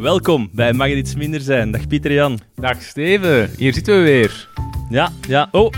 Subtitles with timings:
[0.00, 1.70] Welkom bij Mag het iets minder zijn.
[1.70, 2.38] Dag Pieter Jan.
[2.54, 4.48] Dag Steven, hier zitten we weer.
[4.90, 5.48] Ja, ja.
[5.52, 5.72] Oh,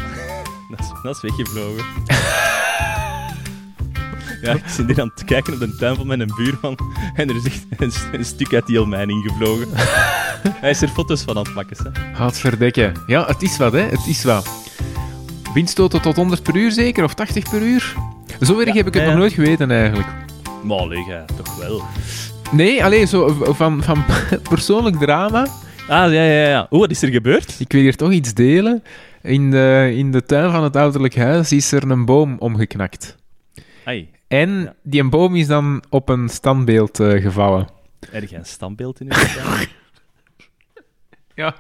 [0.71, 1.85] dat is, dat is weggevlogen.
[4.43, 6.79] Ja, ik zit hier aan het kijken op de tuin van mijn buurman
[7.15, 9.69] en er is echt een, een stuk uit die heel ingevlogen.
[10.63, 11.77] Hij is er foto's van aan het maken.
[12.15, 12.93] Gaat verdekken.
[13.07, 13.83] Ja, het is wat, hè.
[13.83, 14.51] Het is wat.
[15.55, 17.95] Windstoten tot 100 per uur zeker, of 80 per uur?
[18.41, 20.09] Zo erg Ja, heb ik het ja, nog nooit geweten, eigenlijk.
[20.63, 21.83] Maar hè, toch wel.
[22.53, 24.05] Nee, alleen zo van, van
[24.51, 25.41] persoonlijk drama.
[25.89, 26.67] Ah, ja, ja, ja.
[26.71, 27.57] Oeh, wat is er gebeurd?
[27.61, 28.83] Ik wil hier toch iets delen.
[29.23, 33.17] In de, in de tuin van het ouderlijk huis is er een boom omgeknakt.
[33.85, 34.75] Ai, En Ja.
[34.83, 37.69] die boom is dan op een standbeeld eh, gevallen.
[38.11, 39.69] heb jij een standbeeld in uw tuin?
[41.35, 41.55] Ja.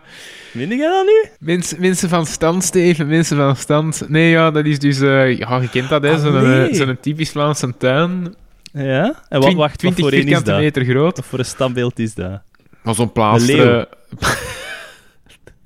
[0.50, 1.30] Vind jij dat nu?
[1.38, 4.08] Mensen, mensen van stand, Steven, mensen van stand.
[4.08, 5.00] Nee, ja, dat is dus...
[5.00, 6.10] eh, ja, je kent dat, hè.
[6.12, 6.68] Ah, Zo'n nee.
[6.68, 8.34] eh, zo'n typisch Vlaamse tuin.
[8.72, 9.22] Ja?
[9.28, 10.58] En wat, wacht, wat 20 voor een is dat?
[10.58, 11.16] meter groot.
[11.16, 12.42] Wat voor een standbeeld is dat?
[12.82, 13.88] Maar zo'n Een plaasteren...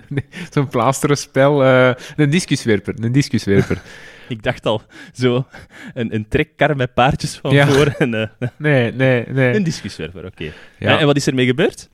[0.09, 1.63] Nee, zo'n plaasteren spel.
[1.63, 3.81] eh, een discuswerper, een discuswerper.
[4.27, 4.81] Ik dacht al,
[5.13, 5.45] zo
[5.93, 7.67] een, een trekkar met paardjes van Ja.
[7.67, 9.55] voor en eh, Nee, nee, nee.
[9.55, 10.43] een discuswerper, oké.
[10.43, 10.51] Ja.
[10.91, 11.89] En, en wat is ermee gebeurd?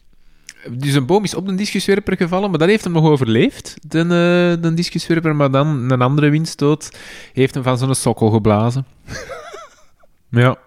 [0.71, 3.99] Dus een boom is op de discuswerper gevallen, maar dat heeft hem nog overleefd, de,
[3.99, 5.35] eh, de discuswerper.
[5.35, 6.97] Maar dan een andere windstoot
[7.33, 8.85] heeft hem van zo'n sokkel geblazen.
[10.29, 10.57] ja.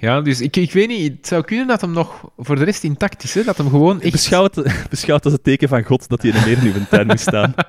[0.00, 2.84] Ja, dus ik, ik weet niet, het zou kunnen dat hem nog voor de rest
[2.84, 3.42] intact is, hè?
[3.44, 4.12] dat hem gewoon echt...
[4.12, 4.54] Beschouw het,
[4.90, 7.54] beschouw het als het teken van God dat hij meer in uw tuin moet staan.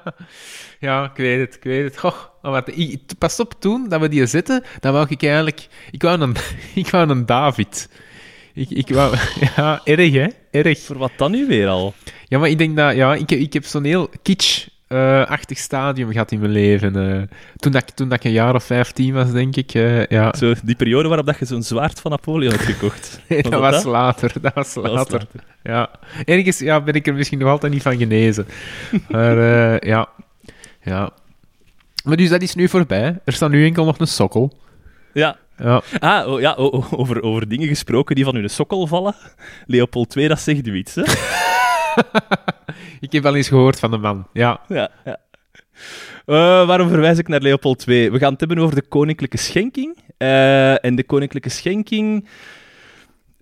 [0.79, 1.97] Ja, ik weet het, ik weet het.
[1.97, 2.63] Goh, maar
[3.17, 5.67] pas op, toen dat we die zetten, dan wou ik eigenlijk...
[5.91, 6.35] Ik wou een,
[6.83, 7.89] ik wou een David.
[8.53, 9.15] Ik, ik wou...
[9.55, 10.27] Ja, erg, hè?
[10.51, 10.79] Erg.
[10.79, 11.93] Voor wat dan nu weer al?
[12.27, 12.95] Ja, maar ik denk dat...
[12.95, 14.09] Ja, ik, heb- ik heb zo'n heel
[14.91, 16.95] kitsch-achtig stadium gehad in mijn leven.
[16.95, 17.21] eh.
[17.55, 19.73] toen, dat, ik- toen dat ik een jaar of vijftien was, denk ik.
[19.73, 20.33] eh, ja.
[20.37, 23.19] Zo, die periode waarop dat je zo'n zwaard van Napoleon hebt gekocht.
[23.29, 23.91] Nee, dat dat was dat?
[23.91, 24.33] later.
[24.41, 25.13] Dat was Dat was later.
[25.19, 25.43] later.
[25.63, 25.89] Ja.
[26.25, 28.45] Ergens ja, ben ik er misschien nog altijd niet van genezen.
[29.09, 30.09] Maar eh, ja.
[30.83, 31.09] ja.
[32.03, 33.19] Maar dus dat is nu voorbij.
[33.25, 34.57] Er staat nu enkel nog een sokkel.
[35.13, 35.37] Ja.
[35.57, 35.81] Ja.
[35.99, 39.15] Ah, oh, ja, oh, oh, over, over dingen gesproken die van hun sokkel vallen.
[39.65, 41.03] Leopold II, dat zegt u iets, hè?
[43.01, 44.27] Ik heb wel eens gehoord van de man.
[44.33, 44.61] Ja.
[44.67, 45.17] Ja, ja.
[46.25, 48.11] Eh, waarom verwijs ik naar Leopold II?
[48.11, 49.97] We gaan het hebben over de koninklijke schenking.
[50.17, 52.27] Eh, en de koninklijke schenking...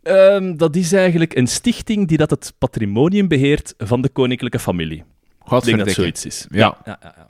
[0.03, 5.03] ehm, dat is eigenlijk een stichting die dat het patrimonium beheert van de koninklijke familie.
[5.49, 6.47] Ik denk dat zoiets is.
[6.49, 6.77] Ja.
[6.85, 7.27] ja, ja, ja.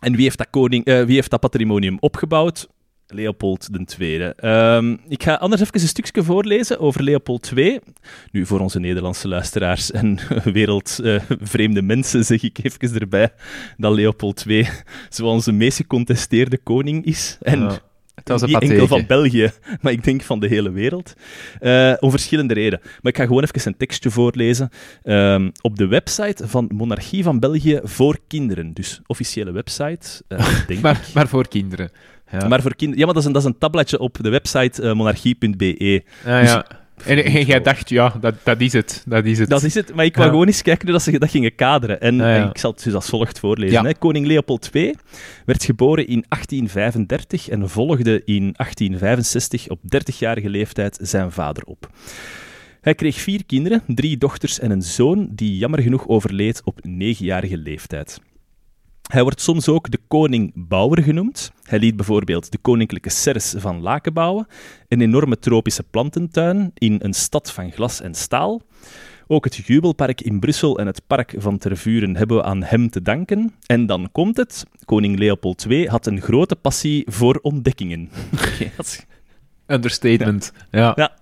[0.00, 2.68] En wie heeft, dat koning, eh, wie heeft dat patrimonium opgebouwd?
[3.14, 4.20] Leopold II.
[4.20, 7.78] Ehm, ik ga anders even een stukje voorlezen over Leopold II.
[8.30, 10.18] Nu, voor onze Nederlandse luisteraars en
[10.52, 13.32] wereldvreemde mensen zeg ik even erbij
[13.76, 14.68] dat Leopold II
[15.08, 17.38] zoals de meest gecontesteerde koning is.
[17.42, 17.78] En Ja.
[18.14, 19.06] Het was een niet enkel van.
[19.06, 19.50] België,
[19.80, 21.14] maar ik denk van de hele wereld.
[21.60, 22.80] Eh, om verschillende redenen.
[22.82, 24.68] Maar ik ga gewoon even een tekstje voorlezen.
[25.02, 28.72] Ehm, op de website van Monarchie van België voor kinderen.
[28.72, 31.14] Dus officiële website, eh, denk Maar, ik.
[31.14, 31.90] maar voor kinderen.
[32.30, 32.48] Ja.
[32.48, 33.00] Maar voor kinderen...
[33.00, 35.74] Ja, maar dat is, een, dat is een tabletje op de website eh, monarchie.be.
[35.76, 36.66] Dus- ja.
[37.04, 39.02] En, en jij dacht, ja, dat, dat is het.
[39.06, 39.48] Dat is het.
[39.48, 40.32] Dat is het, maar ik wou Ja.
[40.32, 42.00] gewoon eens kijken hoe dat ze dat gingen kaderen.
[42.00, 42.48] En ja.
[42.50, 43.82] ik zal het dus als volgt voorlezen.
[43.82, 43.88] Ja.
[43.88, 43.94] Hè.
[43.94, 44.94] Koning Leopold II
[45.44, 51.90] werd geboren in 1835 en volgde in 1865 op 30-jarige leeftijd zijn vader op.
[52.80, 57.58] Hij kreeg vier kinderen, drie dochters en een zoon, die jammer genoeg overleed op 9-jarige
[57.58, 58.20] leeftijd.
[59.14, 61.52] Hij wordt soms ook de koning Bouwer genoemd.
[61.62, 64.46] Hij liet bijvoorbeeld de koninklijke serres van Laken bouwen,
[64.88, 68.62] een enorme tropische plantentuin in een stad van glas en staal.
[69.26, 73.02] Ook het Jubelpark in Brussel en het Park van Tervuren hebben we aan hem te
[73.02, 73.54] danken.
[73.66, 74.64] En dan komt het.
[74.84, 78.10] Koning Leopold II had een grote passie voor ontdekkingen.
[79.66, 80.52] Understatement.
[80.70, 80.92] Ja.
[80.96, 81.12] Ja.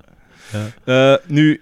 [0.85, 1.61] Eh, nu...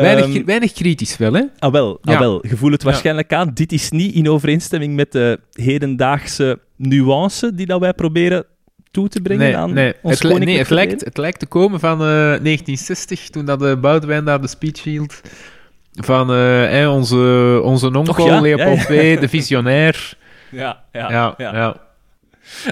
[0.00, 1.42] Weinig, ehm, weinig kritisch wel, hè?
[1.58, 3.50] Ah wel, ah wel, je voelt het waarschijnlijk aan.
[3.54, 8.44] Dit is niet in overeenstemming met de hedendaagse nuance die dat wij proberen
[8.90, 9.94] toe te brengen Nee, aan nee.
[10.02, 13.76] ons Het, nee het, lijkt, het lijkt te komen van eh, 1960, toen dat de
[13.76, 15.20] Boudewijn daar de speech hield.
[15.92, 18.40] Van eh, onze, onze onkel ja?
[18.40, 19.00] Leopold Ja, ja.
[19.00, 20.12] II, de visionair.
[20.50, 21.34] Ja, ja.
[21.36, 21.76] ja.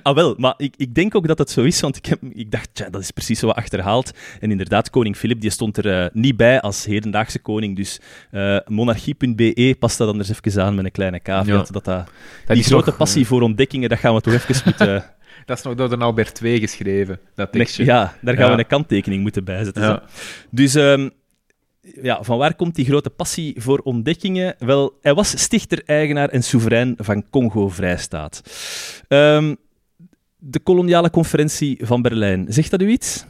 [0.02, 2.50] Ah wel, maar ik, ik denk ook dat het zo is, want ik, heb, ik
[2.50, 4.10] dacht, tja, dat is precies zo wat achterhaald.
[4.40, 8.56] En inderdaad, koning Filip die stond er eh, niet bij als hedendaagse koning, dus eh,
[8.66, 11.66] monarchie.be past dat anders even aan met een kleine caveat.
[11.66, 11.72] Ja.
[11.72, 11.84] Dat, dat,
[12.46, 15.04] Dat die grote passie voor ontdekkingen, dat gaan we toch even moeten...
[15.46, 17.84] Dat is nog door de Albert II geschreven, dat tekstje.
[17.84, 18.52] ja, daar gaan Ja.
[18.52, 20.02] we een kanttekening moeten bijzetten.
[20.50, 21.08] Dus ehm,
[21.82, 24.54] ja, van waar komt die grote passie voor ontdekkingen?
[24.58, 28.42] Wel, hij was stichter-eigenaar en soeverein van Congo-Vrijstaat.
[29.08, 29.54] Ehm,
[30.38, 33.24] de koloniale conferentie van Berlijn, zegt dat u iets?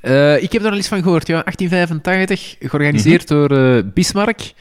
[0.00, 1.42] Eh, ik heb daar al eens van gehoord, ja.
[1.44, 4.52] 1885, georganiseerd door eh, Bismarck.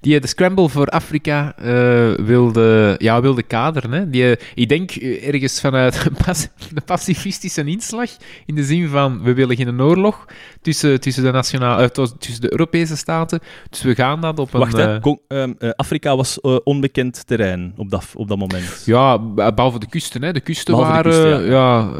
[0.00, 3.92] Die de scramble voor Afrika eh, wilde, ja, wilde kaderen.
[3.92, 4.10] Hè.
[4.10, 8.10] Die, ik denk ergens vanuit een pas- een pacifistische inslag.
[8.46, 10.24] In de zin van, we willen geen oorlog
[10.68, 11.88] tussen, tussen, de, nationale, eh,
[12.18, 13.40] tussen de Europese staten.
[13.70, 14.60] Dus we gaan dat op een...
[14.60, 18.82] Wacht, eh, Afrika was onbekend terrein op dat, op dat moment.
[18.86, 20.22] Ja, behalve de kusten.
[20.22, 20.32] Hè.
[20.32, 21.90] De kusten Behalve de waren ja.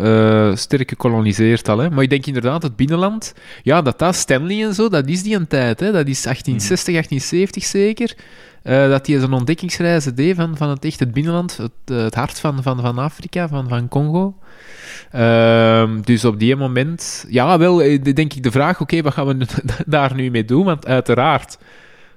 [0.51, 1.79] eh, sterk gekoloniseerd al.
[1.79, 1.91] Hè.
[1.91, 3.35] Maar ik denk inderdaad, het binnenland...
[3.63, 5.81] Ja, dat dat, Stanley en zo, dat is die een tijd.
[5.81, 5.93] Hè.
[5.93, 8.17] Dat is 1860, 1870 zeker.
[8.69, 12.15] Eh, dat hij zijn ontdekkingsreizen deed van, van het echt het binnenland, het, eh, het
[12.15, 14.39] hart van, van, van Afrika, van, van Congo.
[15.11, 17.27] Ehm, dus op die moment...
[17.29, 19.47] Ja, wel, eh, denk ik de vraag, oké, wat gaan we
[19.87, 20.65] daar nu mee doen?
[20.65, 21.59] Want uiteraard...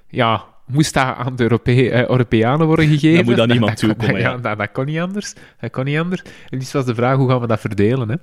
[0.08, 3.16] Ja, moest dat aan de Europe eh, Europeanen worden gegeven?
[3.16, 4.36] Dan moet aan iemand kon- toekomen, ja.
[4.36, 5.34] dat, dat kon niet anders.
[5.60, 6.22] Dat kon niet anders.
[6.48, 8.08] En dus was de vraag, hoe gaan we dat verdelen?
[8.08, 8.16] Hè?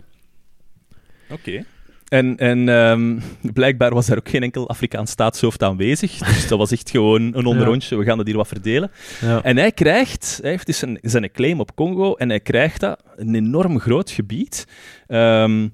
[1.33, 1.63] Oké.
[2.09, 3.19] En, en ehm,
[3.53, 6.17] blijkbaar was er ook geen enkel Afrikaans staatshoofd aanwezig.
[6.17, 7.97] Dus dat was echt gewoon een onderrondje.
[7.97, 8.91] We gaan dat hier wat verdelen.
[9.21, 9.43] Ja.
[9.43, 13.03] En hij krijgt, hij heeft dus zijn, zijn claim op Congo en hij krijgt dat,
[13.15, 14.67] een enorm groot gebied.
[15.07, 15.67] Ehm,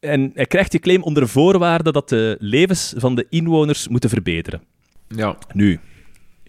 [0.00, 4.62] en hij krijgt die claim onder voorwaarde dat de levens van de inwoners moeten verbeteren.
[5.08, 5.36] ja.
[5.52, 5.80] Nu,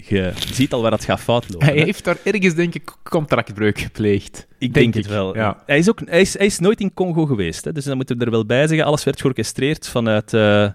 [0.08, 1.68] je ziet al waar dat gaat fout lopen.
[1.68, 1.84] Hij hè?
[1.84, 4.48] heeft daar ergens, denk ik, contractbreuk gepleegd.
[4.58, 5.36] Ik denk denk, het wel.
[5.36, 5.64] ja.
[5.66, 8.18] Hij, is ook, hij, is, hij is nooit in Congo geweest, hè, dus dan moeten
[8.18, 8.86] we er wel bij zeggen.
[8.86, 10.70] Alles werd georchestreerd vanuit, eh,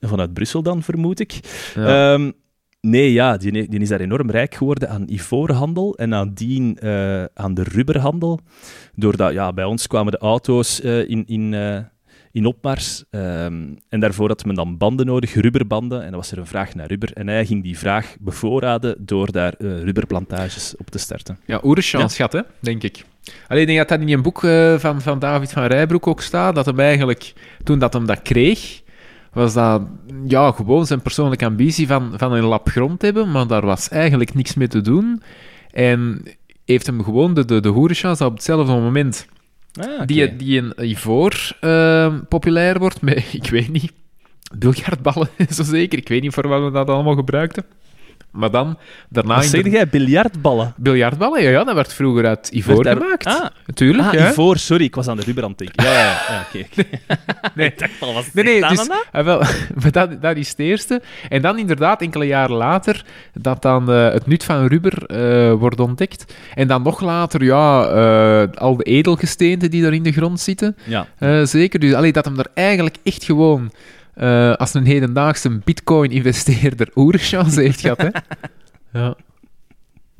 [0.00, 1.40] vanuit Brussel dan, vermoed ik.
[1.74, 2.12] Ja.
[2.12, 2.30] Ehm,
[2.80, 7.54] nee, ja, die, die is daar enorm rijk geworden aan ivoorhandel en nadien eh aan
[7.54, 8.40] de rubberhandel.
[8.94, 11.54] Doordat, ja, bij ons kwamen de auto's eh, in, in,
[12.32, 13.04] in opmars.
[13.10, 16.02] ehm, en daarvoor had men dan banden nodig, rubberbanden.
[16.02, 17.12] En dan was er een vraag naar rubber.
[17.12, 21.38] En hij ging die vraag bevoorraden door daar eh, rubberplantages op te starten.
[21.44, 23.04] Ja, oerenchance schat, hè, denk ik.
[23.48, 26.20] Alleen ik denk dat dat in een boek eh, van, van David van Rijbroek ook
[26.20, 27.32] staat, dat hem eigenlijk,
[27.64, 28.82] toen dat hem dat kreeg,
[29.32, 29.82] was dat
[30.26, 34.34] ja, gewoon zijn persoonlijke ambitie van, van een lap grond hebben, maar daar was eigenlijk
[34.34, 35.22] niks mee te doen.
[35.70, 36.22] En
[36.64, 37.68] heeft hem gewoon de, de, de
[38.24, 39.26] op hetzelfde moment
[39.80, 43.92] Ah, die, die een ivoor eh, populair wordt met, ik weet niet,
[44.58, 45.98] biljartballen, zo zeker.
[45.98, 47.64] Ik weet niet voor wat we dat allemaal gebruikten.
[48.30, 48.78] Maar dan,
[49.08, 49.34] daarna...
[49.34, 49.88] Wat zeg de- jij?
[49.88, 50.72] Biljartballen?
[50.76, 53.26] Biljartballen, ja, ja, dat werd vroeger uit ivoor daar- gemaakt.
[53.26, 54.30] Ah, Natuurlijk, ah ja.
[54.30, 55.84] ivoor, sorry, ik was aan de rubber aan het denken.
[55.84, 56.66] Ja, ja, ja, oké.
[57.54, 57.66] Nee.
[57.72, 59.38] Ik dacht al, was Nee, nee, het dus, ah, wel,
[59.82, 61.02] maar dat, dat is het eerste.
[61.28, 63.04] En dan inderdaad, enkele jaren later,
[63.34, 66.34] dat dan eh, het nut van rubber eh, wordt ontdekt.
[66.54, 70.76] En dan nog later, ja, eh, al de edelgesteenten die daar in de grond zitten.
[70.84, 71.06] Ja.
[71.46, 71.80] Zeker.
[71.80, 73.70] Dus allee, dat hem er eigenlijk echt gewoon
[74.18, 77.98] eh, als een hedendaagse bitcoin-investeerder oerchance heeft gehad.
[77.98, 78.08] Hè?
[79.00, 79.16] ja.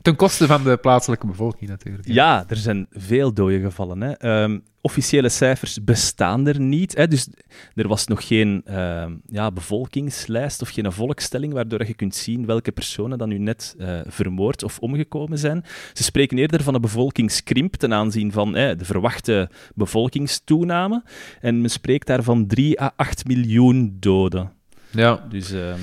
[0.02, 2.08] Ten koste van de plaatselijke bevolking natuurlijk.
[2.08, 4.00] Ja, er zijn veel doden gevallen.
[4.00, 4.12] Hè.
[4.12, 6.96] Ehm, officiële cijfers bestaan er niet.
[6.96, 7.08] Hè.
[7.08, 7.28] Dus
[7.74, 12.72] er was nog geen ehm, ja, bevolkingslijst of geen volkstelling waardoor je kunt zien welke
[12.72, 15.64] personen dan nu net eh, vermoord of omgekomen zijn.
[15.92, 21.02] Ze spreken eerder van een bevolkingskrimp ten aanzien van de verwachte bevolkingstoename.
[21.40, 24.52] En men spreekt daar van 3 à 8 miljoen doden.
[24.90, 25.26] Ja.
[25.28, 25.78] Dus ehm,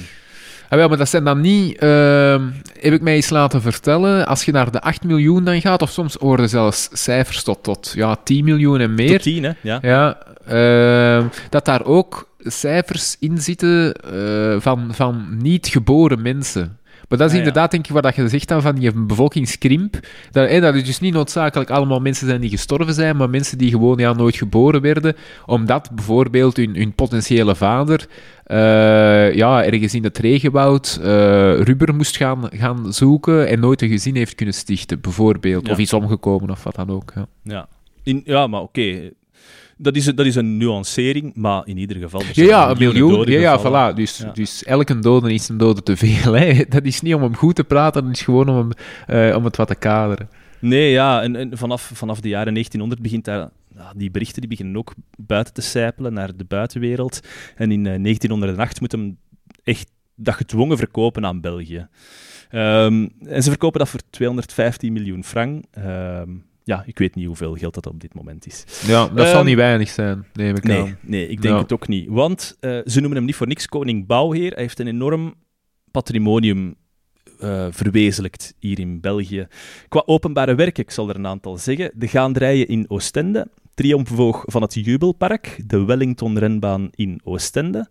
[0.70, 2.42] Ah, wel, maar dat zijn dan niet, ehm,
[2.80, 5.90] heb ik mij eens laten vertellen, als je naar de 8 miljoen dan gaat, of
[5.90, 9.10] soms horen zelfs cijfers tot, tot ja, 10 miljoen en meer.
[9.10, 9.52] tot 10, hè?
[9.62, 9.80] Ja.
[9.82, 10.18] Ja,
[10.48, 16.78] ehm, dat daar ook cijfers in zitten eh, van, van niet geboren mensen.
[17.09, 17.38] Maar dat is Ah, ja.
[17.38, 20.00] inderdaad, denk ik, wat dat je zegt dan van die bevolkingskrimp.
[20.31, 23.57] Dat, hè, dat het dus niet noodzakelijk allemaal mensen zijn die gestorven zijn, maar mensen
[23.57, 28.07] die gewoon ja, nooit geboren werden, omdat bijvoorbeeld hun, hun potentiële vader
[28.44, 31.07] eh, ja, ergens in het regenwoud eh
[31.59, 35.66] rubber moest gaan, gaan zoeken en nooit een gezin heeft kunnen stichten, bijvoorbeeld.
[35.66, 35.71] Ja.
[35.71, 37.12] Of is omgekomen of wat dan ook.
[37.16, 37.28] Ja.
[37.44, 37.68] Ja,
[38.04, 39.12] in, ja maar oké.
[39.78, 42.22] Dat is, een- dat is een nuancering, maar in ieder geval...
[42.34, 43.26] Ja, ja, een miljoen.
[43.32, 43.60] Ja, ja,
[43.92, 43.96] voilà.
[43.96, 44.32] Dus, Ja.
[44.32, 46.34] dus elke dode is een dode te veel.
[46.34, 46.64] Hè.
[46.70, 48.72] Dat is niet om hem goed te praten, dat is gewoon om, hem,
[49.32, 50.30] eh, om het wat te kaderen.
[50.60, 53.50] Nee, ja, en, en vanaf, vanaf de jaren 1900 begint daar...
[53.96, 57.20] die berichten die beginnen ook buiten te sijpelen naar de buitenwereld.
[57.56, 59.18] En in eh, 1908 moet hem
[59.64, 61.88] echt dat gedwongen verkopen aan België.
[62.50, 65.64] Ehm, en ze verkopen dat voor 215 miljoen frank.
[65.72, 66.30] Ehm,
[66.68, 68.64] ja, ik weet niet hoeveel geld dat op dit moment is.
[68.88, 70.98] Ja, dat zal Ehm, niet weinig zijn, neem ik Nee, aan.
[71.02, 71.62] nee ik denk Ja.
[71.62, 72.07] het ook niet.
[72.10, 74.52] Want eh, ze noemen hem niet voor niks koning Bouwheer.
[74.52, 75.34] Hij heeft een enorm
[75.92, 76.76] patrimonium
[77.40, 79.48] eh, verwezenlijkt hier in België.
[79.88, 81.92] Qua openbare werken, ik zal er een aantal zeggen.
[81.94, 87.88] De gaanderijen in Oostende, Triomfboog van het Jubelpark, de Wellington-renbaan in Oostende,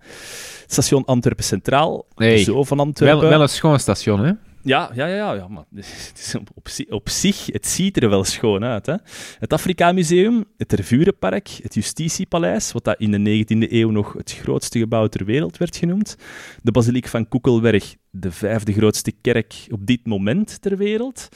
[0.67, 2.37] station Antwerpen Centraal, Nee.
[2.37, 3.29] de Zoo van Wel, Antwerpen.
[3.29, 4.33] wel een schoon station, hè?
[4.65, 8.09] Ja, ja, ja, ja, maar het is op, op, zi- op zich, het ziet er
[8.11, 8.87] wel schoon uit.
[8.87, 8.95] Hè?
[9.39, 14.33] Het Afrika Museum, het Tervurenpark, het Justitiepaleis, wat dat in de 19e eeuw nog het
[14.33, 16.17] grootste gebouw ter wereld werd genoemd.
[16.63, 21.29] De basiliek van Koekelberg, de vijfde grootste kerk op dit moment ter wereld.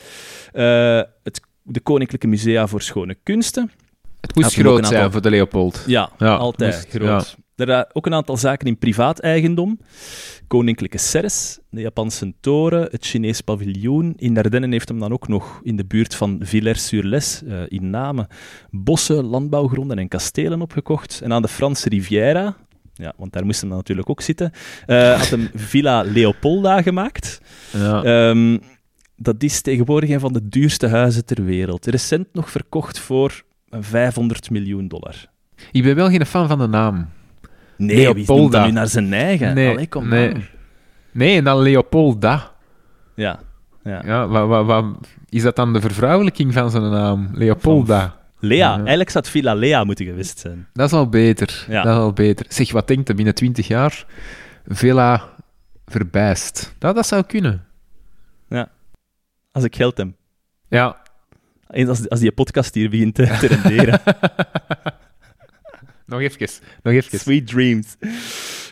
[0.52, 3.70] Eh, het, de Koninklijke Musea voor Schone Kunsten.
[4.20, 5.85] Het moest groot zijn voor de Leopold.
[5.87, 7.37] Ja, Ja, altijd moest- groot.
[7.58, 9.78] Er ook een aantal zaken in privaat eigendom.
[10.46, 14.14] Koninklijke Ceres, de Japanse toren, het Chinees paviljoen.
[14.16, 18.26] In Dardenne heeft hem dan ook nog in de buurt van Villers-sur-Lez eh, in Namen
[18.70, 21.20] bossen, landbouwgronden en kastelen opgekocht.
[21.22, 22.56] En aan de Franse Riviera,
[22.94, 24.52] ja, want daar moest hem dan natuurlijk ook zitten,
[24.86, 27.40] eh, had hem Villa Leopolda gemaakt.
[27.72, 28.02] Ja.
[28.02, 28.58] Ehm,
[29.16, 31.86] dat is tegenwoordig een van de duurste huizen ter wereld.
[31.86, 35.26] Recent nog verkocht voor 500 miljoen dollar.
[35.72, 37.08] Ik ben wel geen fan van de naam.
[37.78, 38.58] Nee, wie Leopolda.
[38.58, 39.54] dat nu naar zijn eigen?
[39.54, 40.35] Nee, Allee, kom nee.
[40.35, 40.44] aan.
[41.12, 42.50] Nee, en dan Leopolda.
[43.14, 43.40] Ja,
[43.82, 44.02] ja.
[44.04, 44.92] Ja, wa, wa, wa-
[45.28, 47.28] is dat dan de vervrouwelijking van zijn naam?
[47.32, 48.16] Leopolda.
[48.40, 48.76] Lea, Ja.
[48.76, 50.66] eigenlijk zou het Villa Lea moeten geweest zijn.
[50.73, 51.64] Dat is al beter.
[51.68, 51.82] Ja.
[51.82, 52.47] Dat is al beter.
[52.49, 54.04] Zeg, wat denkt hij binnen 20 jaar?
[54.66, 55.23] Villa
[55.87, 56.75] verbijst.
[56.78, 57.62] Dat, dat zou kunnen.
[59.52, 60.08] Als ik geld heb.
[60.68, 60.97] Ja.
[61.70, 64.00] Eens als, als die podcast hier begint te, te renderen.
[66.08, 66.48] Nog even.
[66.82, 67.18] Nog even.
[67.18, 67.96] Sweet dreams.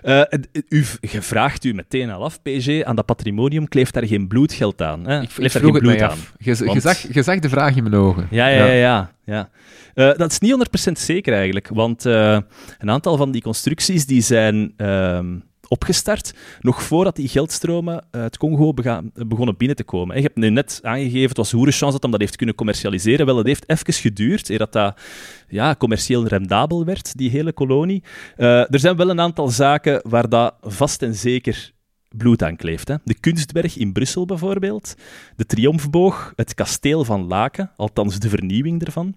[0.03, 0.23] Eh,
[0.69, 4.83] u, je vraagt u meteen al af, PG, aan dat patrimonium kleeft daar geen bloedgeld
[4.83, 5.07] aan.
[5.07, 5.21] Hè?
[5.21, 6.33] Ik, Kleeft daar geen bloed af.
[6.39, 8.27] Je, Want- zag, je zag de vraag in mijn ogen.
[8.31, 8.73] Ja, ja, ja.
[8.73, 9.49] ja, ja.
[9.95, 10.51] Eh, dat is niet
[10.89, 12.39] 100% zeker eigenlijk, want eh,
[12.79, 15.27] een aantal van die constructies die zijn ehm,
[15.69, 18.75] opgestart nog voordat die geldstromen uit Congo
[19.13, 20.15] begonnen binnen te komen.
[20.15, 23.27] En je hebt nu net aangegeven, het was hoerenchance dat hem dat heeft kunnen commercialiseren.
[23.27, 25.01] Wel, het heeft even geduurd eer dat dat
[25.49, 28.03] ja, commercieel rendabel werd, die hele kolonie.
[28.37, 31.75] Eh, er zijn wel een aantal zaken waar dat vast en zeker
[32.17, 32.89] bloed aan kleeft.
[32.89, 32.95] Hè.
[33.05, 34.95] De Kunstberg in Brussel bijvoorbeeld,
[35.37, 39.17] de Triomfboog, het kasteel van Laken, althans de vernieuwing ervan,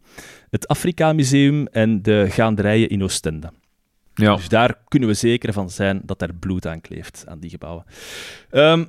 [0.50, 3.52] het Afrika Museum en de gaanderijen in Oostende.
[4.20, 4.36] Ja.
[4.36, 7.84] Dus daar kunnen we zeker van zijn dat er bloed aan kleeft, aan die gebouwen.
[8.50, 8.86] Ehm,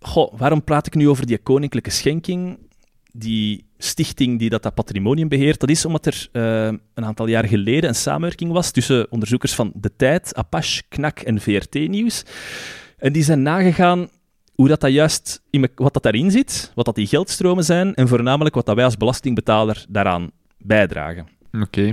[0.00, 2.58] goh, waarom praat ik nu over die koninklijke schenking?
[3.12, 7.44] Die stichting die dat, dat patrimonium beheert, dat is omdat er eh, een aantal jaar
[7.44, 12.24] geleden een samenwerking was tussen onderzoekers van De Tijd, Apache, KNAK en VRT-nieuws.
[12.96, 14.08] En die zijn nagegaan
[14.54, 18.08] hoe dat, dat juist, in wat dat daarin zit, wat dat die geldstromen zijn en
[18.08, 21.92] voornamelijk wat dat wij als belastingbetaler daaraan bijdragen Oké.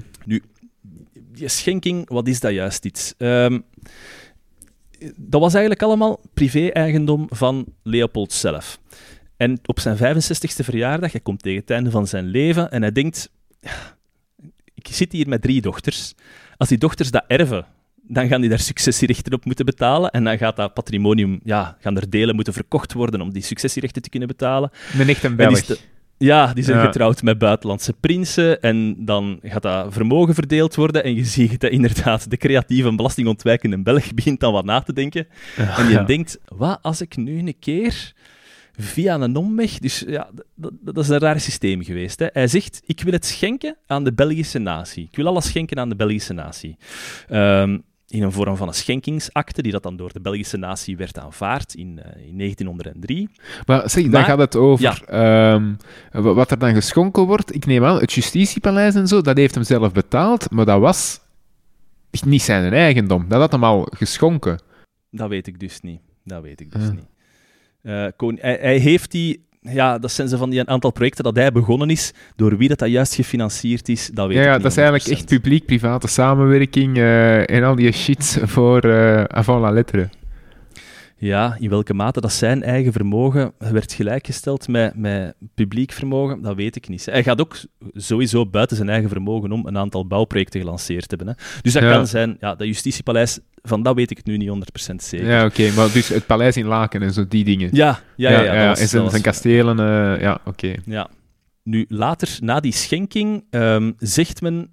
[1.35, 3.13] Die schenking, wat is dat juist iets?
[3.17, 3.59] Ehm,
[5.15, 8.79] dat was eigenlijk allemaal privé-eigendom van Leopold zelf.
[9.37, 12.91] En op zijn 65ste verjaardag, hij komt tegen het einde van zijn leven en hij
[12.91, 13.29] denkt:
[13.61, 13.97] "Ja,
[14.73, 16.13] Ik zit hier met drie dochters.
[16.57, 17.65] Als die dochters dat erven,
[18.07, 20.11] dan gaan die daar successierechten op moeten betalen.
[20.11, 24.01] En dan gaat dat patrimonium, ja, gaan er delen moeten verkocht worden om die successierechten
[24.01, 24.71] te kunnen betalen.
[24.99, 25.63] Een echt een Belg.
[26.17, 26.85] Ja, die zijn Ja.
[26.85, 31.71] getrouwd met buitenlandse prinsen en dan gaat dat vermogen verdeeld worden en je ziet dat
[31.71, 35.27] inderdaad de creatieve en belastingontwijkende Belg begint dan wat na te denken.
[35.77, 36.03] En je Ja.
[36.03, 38.13] denkt, wat als ik nu een keer
[38.77, 39.79] via een omweg...
[39.79, 42.19] Dus ja, dat, is een raar systeem geweest.
[42.19, 42.27] Hè.
[42.33, 45.07] Hij zegt, ik wil het schenken aan de Belgische natie.
[45.11, 46.77] Ik wil alles schenken aan de Belgische natie.
[47.27, 47.77] Ehm,
[48.15, 51.73] in een vorm van een schenkingsakte, die dat dan door de Belgische natie werd aanvaard
[51.73, 53.29] in, eh, in 1903.
[53.65, 55.53] Maar zeg, dan Maar- gaat het over Ja.
[55.53, 55.73] ehm,
[56.11, 57.55] wa- wat er dan geschonken wordt.
[57.55, 61.19] Ik neem aan, het justitiepaleis en zo, dat heeft hem zelf betaald, maar dat was
[62.25, 63.25] niet zijn eigendom.
[63.27, 64.61] Dat had hem al geschonken.
[65.11, 65.99] Dat weet ik dus niet.
[66.23, 66.91] Dat weet ik dus Ah.
[66.91, 67.05] niet.
[67.81, 69.45] Eh, Koning- hij, hij heeft die...
[69.69, 72.13] Ja, dat zijn ze van die een aantal projecten dat hij begonnen is.
[72.35, 74.77] Door wie dat, dat juist gefinancierd is, dat weet Ja, ik ja niet dat is
[74.77, 75.25] eigenlijk echt 100%.
[75.25, 80.09] publiek-private samenwerking eh, en al die shit voor eh avant la lettre.
[81.25, 86.55] Ja, in welke mate dat zijn eigen vermogen werd gelijkgesteld met, met publiek vermogen, dat
[86.55, 87.05] weet ik niet.
[87.05, 87.57] Hij gaat ook
[87.93, 91.27] sowieso buiten zijn eigen vermogen om een aantal bouwprojecten gelanceerd hebben.
[91.27, 91.33] Hè.
[91.61, 91.91] Dus dat Ja.
[91.91, 95.27] kan zijn, ja, dat justitiepaleis, van dat weet ik het nu niet 100% zeker.
[95.27, 97.69] Ja, oké, maar dus het paleis in Laken en zo, die dingen.
[97.71, 100.73] ja, ja, ja, ja, dat was- en zijn, kastelen, eh, ja, oké.
[100.85, 101.09] Ja.
[101.63, 104.69] Nu, later, na die schenking, ehm, zegt men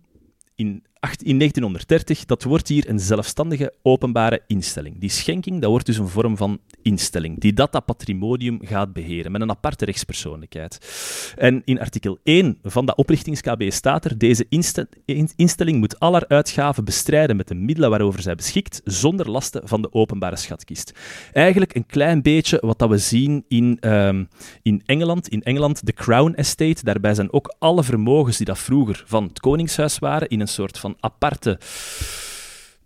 [0.55, 4.99] in, in 1930 dat wordt hier een zelfstandige openbare instelling.
[4.99, 9.33] Die schenking, dat wordt dus een vorm van instelling, die dat, dat patrimonium gaat beheren,
[9.33, 10.79] met een aparte rechtspersoonlijkheid.
[11.37, 16.25] En in artikel 1 van dat oplichtings-KB staat er, deze inste- in- instelling moet aller
[16.29, 20.93] uitgaven bestrijden met de middelen waarover zij beschikt, zonder lasten van de openbare schatkist.
[21.33, 24.25] Eigenlijk een klein beetje wat dat we zien in, ehm,
[24.63, 25.29] in Engeland.
[25.29, 26.85] In Engeland, de Crown Estate.
[26.85, 30.79] Daarbij zijn ook alle vermogens die dat vroeger van het Koningshuis waren, in een soort
[30.79, 31.59] van aparte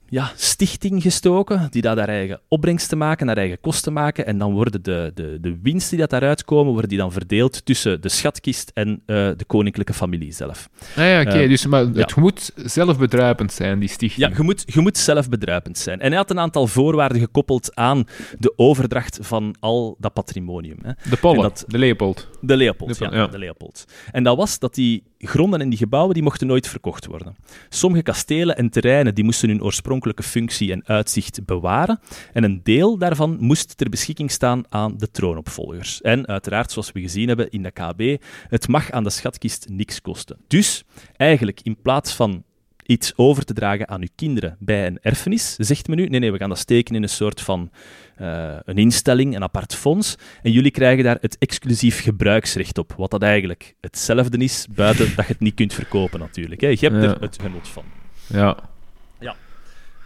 [0.09, 4.27] ja, stichting gestoken, die daar haar eigen opbrengsten maken, haar eigen kosten maken.
[4.27, 7.65] En dan worden de, de, de winsten die dat daaruit komen, worden die dan verdeeld
[7.65, 10.69] tussen de schatkist en eh, de koninklijke familie zelf.
[10.97, 11.31] Ah ja, oké.
[11.31, 12.21] Eh, dus maar het ja.
[12.23, 14.31] moet zelfbedruipend zijn, die stichting.
[14.31, 16.01] Ja, je moet, je moet zelfbedruipend zijn.
[16.01, 18.05] En hij had een aantal voorwaarden gekoppeld aan
[18.39, 20.79] de overdracht van al dat patrimonium.
[20.83, 20.93] Hè.
[21.11, 22.29] De Polle, En dat- de Leopold.
[22.41, 23.27] De Leopold, De- ja, ja.
[23.27, 23.85] de Leopold.
[24.13, 27.37] En dat was dat die gronden en die gebouwen die mochten nooit verkocht worden.
[27.69, 32.01] Sommige kastelen en terreinen die moesten hun oorspronkelijke functie en uitzicht bewaren.
[32.33, 36.01] En een deel daarvan moest ter beschikking staan aan de troonopvolgers.
[36.01, 40.01] En uiteraard, zoals we gezien hebben in de KB, het mag aan de schatkist niks
[40.01, 40.37] kosten.
[40.47, 40.85] Dus
[41.17, 42.45] eigenlijk in plaats van
[42.87, 46.33] iets over te dragen aan uw kinderen bij een erfenis, zegt men nu, nee, nee,
[46.33, 47.71] we gaan dat steken in een soort van
[48.17, 53.11] eh, een instelling, een apart fonds, en jullie krijgen daar het exclusief gebruiksrecht op, wat
[53.11, 56.61] dat eigenlijk hetzelfde is, buiten dat je het niet kunt verkopen natuurlijk.
[56.61, 56.67] Hè.
[56.69, 57.15] Je hebt Ja.
[57.15, 57.85] er het genot van.
[58.27, 58.57] Ja,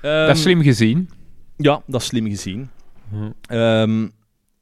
[0.03, 1.11] Ehm, dat is slim gezien.
[1.57, 2.71] Ja, dat is slim gezien.
[3.11, 3.31] Hm.
[3.47, 4.09] Ehm,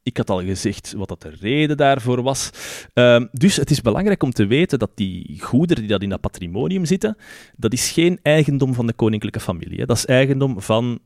[0.09, 2.51] ik had al gezegd wat dat de reden daarvoor was.
[2.95, 6.21] Ehm, dus het is belangrijk om te weten dat die goederen die dat in dat
[6.21, 7.17] patrimonium zitten,
[7.57, 9.79] dat is geen eigendom van de koninklijke familie.
[9.79, 9.87] Hè.
[9.87, 10.99] Dat is eigendom van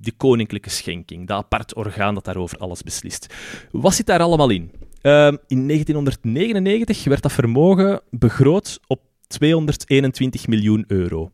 [0.00, 3.34] de koninklijke schenking, dat apart orgaan dat daarover alles beslist.
[3.70, 4.70] Wat zit daar allemaal in?
[5.00, 11.30] Ehm, in 1999 werd dat vermogen begroot op 221 miljoen euro.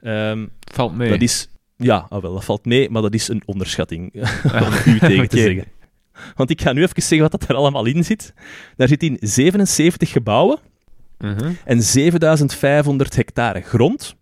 [0.00, 1.10] Ehm, Valt mee.
[1.10, 4.12] dat is, ja, ah, wel, dat valt mee, maar dat is een onderschatting,
[4.66, 5.64] om u tegen te zeggen.
[6.34, 8.34] Want ik ga nu even zeggen wat dat er allemaal in zit.
[8.76, 10.58] Daar zit in 77 gebouwen
[11.18, 11.52] Mhm.
[11.64, 14.14] en 7500 hectare grond.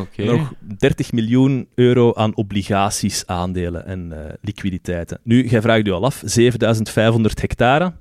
[0.00, 0.24] Oké.
[0.24, 5.18] Nog 30 miljoen euro aan obligaties, aandelen en eh, liquiditeiten.
[5.22, 7.92] Nu, jij vraagt u al af, 7500 hectare,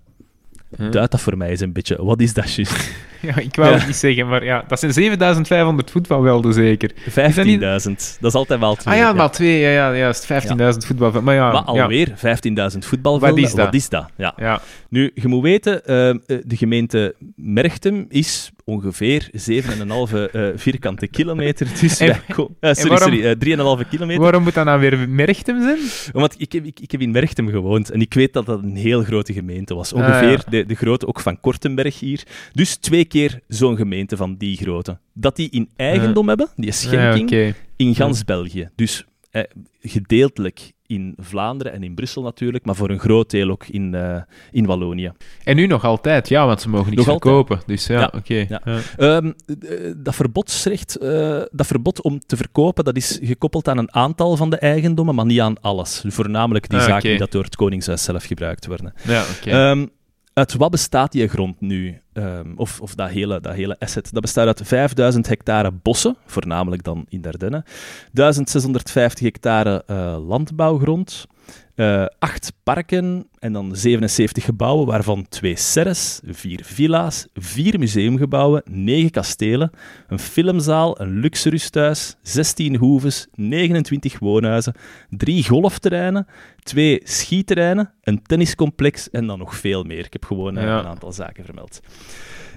[0.91, 2.03] duidt dat voor mij eens een beetje.
[2.03, 2.91] Wat is dat juist?
[3.29, 3.77] Ja, ik wou Ja.
[3.77, 6.91] het niet zeggen, maar ja, dat zijn 7500 voetbalvelden zeker.
[6.93, 8.19] 15.000.
[8.19, 8.93] Dat is altijd wel twee.
[8.93, 10.37] Ah ja, maar twee, ja, ja, juist, 15.000
[10.85, 11.23] voetbalvelden.
[11.23, 13.35] Maar ja, Maar ja, alweer 15.000 voetbalvelden.
[13.35, 13.65] Wat is dat?
[13.65, 14.09] Wat is dat?
[14.17, 14.33] Ja.
[14.37, 14.61] ja.
[14.89, 21.67] Nu, je moet weten, eh, eh, de gemeente Merchtem is ongeveer 7,5 eh, vierkante kilometer.
[21.81, 23.35] Dus En- sorry, waarom- sorry, eh,
[23.83, 24.21] 3,5 kilometer.
[24.21, 25.77] Waarom moet dat nou weer Merchtem zijn?
[26.11, 28.75] Want ik heb, ik, ik heb in Merchtem gewoond en ik weet dat dat een
[28.75, 29.93] heel grote gemeente was.
[29.93, 30.43] Ah, Ongeveer ja.
[30.49, 32.23] de, de grootte ook van Kortenberg hier.
[32.53, 34.97] Dus twee keer zo'n gemeente van die grootte.
[35.13, 38.69] Dat die in eigendom hebben, die schenking, Ja, in gans België.
[38.75, 39.43] Dus eh,
[39.81, 44.21] gedeeltelijk in Vlaanderen en in Brussel natuurlijk, maar voor een groot deel ook in, eh,
[44.51, 45.11] in Wallonië.
[45.43, 47.05] En nu nog altijd, ja, want ze mogen altijd.
[47.07, 47.59] verkopen.
[47.65, 48.45] Dus ja, Ja, oké.
[48.49, 48.61] ja.
[48.65, 48.79] Ja.
[48.97, 53.93] Ehm, eh, dat verbodsrecht, eh, dat verbod om te verkopen, dat is gekoppeld aan een
[53.93, 56.03] aantal van de eigendommen, maar niet aan alles.
[56.07, 58.93] Voornamelijk die Ah, zaken die dat door het Koningshuis zelf gebruikt worden.
[59.07, 59.49] Ja, oké.
[59.49, 59.85] Ehm,
[60.33, 62.01] uit wat bestaat die grond nu?
[62.13, 64.09] Ehm, of of dat, hele, dat hele asset?
[64.11, 67.63] Dat bestaat uit 5000 hectare bossen, voornamelijk dan in Dardenne,
[68.11, 71.27] 1650 hectare eh, landbouwgrond,
[71.75, 79.09] eh, acht parken en dan 77 gebouwen, waarvan twee serres, vier villa's, vier museumgebouwen, negen
[79.11, 79.71] kastelen,
[80.07, 84.73] een filmzaal, een luxe rusthuis, 16 hoeves, 29 woonhuizen,
[85.09, 86.27] drie golfterreinen,
[86.63, 90.05] twee schietterreinen, een tenniscomplex en dan nog veel meer.
[90.05, 90.79] Ik heb gewoon eh, Ja.
[90.79, 91.79] een aantal zaken vermeld.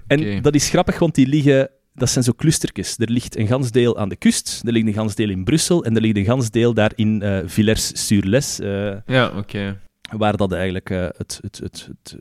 [0.06, 1.70] En dat is grappig, want die liggen...
[1.98, 2.96] Dat zijn zo clustertjes.
[2.98, 5.84] Er ligt een gans deel aan de kust, er ligt een gans deel in Brussel
[5.84, 9.80] en er ligt een gans deel daar in eh, Villers-sur-Lez, eh, ja, oké.
[10.16, 12.16] waar dat eigenlijk eh, het, het, het, het,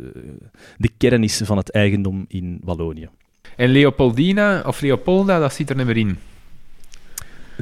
[0.78, 3.10] de kern is van het eigendom in Wallonië.
[3.56, 6.18] En Leopoldina, of Leopolda, dat zit er niet meer in.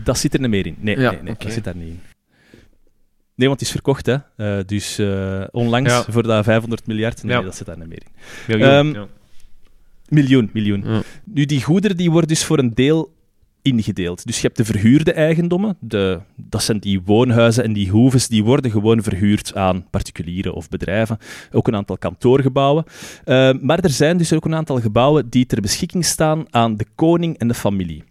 [0.04, 0.76] Dat zit er niet meer in.
[0.80, 1.44] Nee, Ja, nee, nee oké.
[1.44, 2.00] dat zit daar niet in.
[3.36, 4.66] Nee, want het is verkocht, hè.
[4.66, 5.00] Dus
[5.52, 6.04] onlangs Ja.
[6.10, 7.24] voor dat 500 miljard.
[7.24, 7.42] Nee, Ja.
[7.44, 8.04] dat zit daar niet meer
[8.48, 8.58] in.
[8.60, 9.08] Ja.
[10.10, 10.84] Miljoen, miljoen.
[10.86, 11.02] Ja.
[11.24, 13.12] Nu, die goederen die worden dus voor een deel
[13.64, 14.26] ingedeeld.
[14.26, 18.44] Dus je hebt de verhuurde eigendommen, de, dat zijn die woonhuizen en die hoeves, die
[18.44, 21.18] worden gewoon verhuurd aan particulieren of bedrijven.
[21.52, 22.84] Ook een aantal kantoorgebouwen.
[23.24, 26.86] Eh, maar er zijn dus ook een aantal gebouwen die ter beschikking staan aan de
[26.96, 28.04] koning en de familie.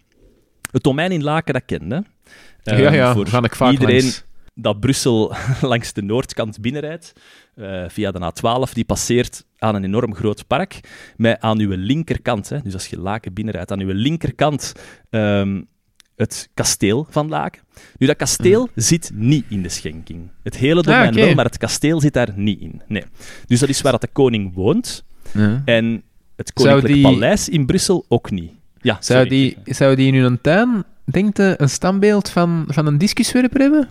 [0.70, 2.05] Het domein in Laken, dat kende.
[2.62, 4.24] ja, ja, voor ga ik vaak iedereen langs.
[4.55, 7.12] Dat Brussel langs de noordkant binnenrijdt,
[7.55, 10.81] eh, via de A12, die passeert aan een enorm groot park,
[11.17, 14.73] met aan uw linkerkant, hè, dus als je Laken binnenrijdt, aan uw linkerkant
[15.11, 15.62] ehm,
[16.17, 17.62] het kasteel van Laken.
[17.99, 20.31] Nu, dat kasteel zit niet in de schenking.
[20.43, 21.25] Het hele domein oké.
[21.25, 22.83] wel, maar het kasteel zit daar niet in.
[22.87, 23.05] Nee.
[23.47, 25.62] Dus dat is waar dat de koning woont, Ja.
[25.65, 26.03] en
[26.37, 28.53] het koninklijk die- paleis in Brussel ook niet.
[28.81, 29.29] Ja, Zou, sorry.
[29.65, 33.88] die, zou die in hun tuin, denkt een standbeeld van, van een discuswerper hebben?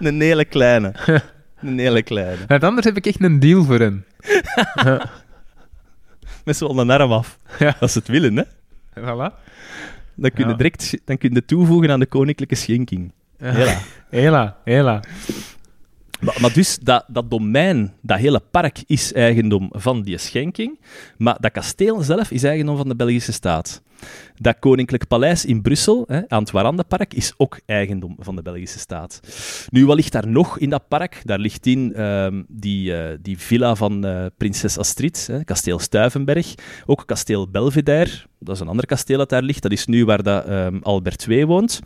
[0.00, 0.92] Een hele kleine.
[1.62, 2.46] Een hele kleine.
[2.46, 4.04] Want anders heb ik echt een deal voor hen.
[6.44, 7.38] Met zo'n arm af.
[7.58, 7.76] Ja.
[7.80, 8.42] Als ze het willen, hè.
[9.00, 9.34] Voilà.
[10.14, 10.52] dan kun je Ja.
[10.54, 13.12] direct dan kun je toevoegen aan de koninklijke schenking.
[13.38, 13.78] Hela.
[14.10, 15.00] Hela, hela.
[16.20, 20.80] Maar, dus, dat, dat domein, dat hele park, is eigendom van die schenking.
[21.16, 23.82] Maar dat kasteel zelf is eigendom van de Belgische staat.
[24.36, 28.78] Dat koninklijk paleis in Brussel, hè, aan het Warandenpark, is ook eigendom van de Belgische
[28.78, 29.20] staat.
[29.70, 31.20] Nu, wat ligt daar nog in dat park?
[31.24, 36.54] Daar ligt in ehm, die, eh, die villa van eh, prinses Astrid, hè, kasteel Stuivenberg.
[36.86, 39.62] Ook kasteel Belvedere, dat is een ander kasteel dat daar ligt.
[39.62, 41.80] Dat is nu waar dat, ehm, Albert II woont.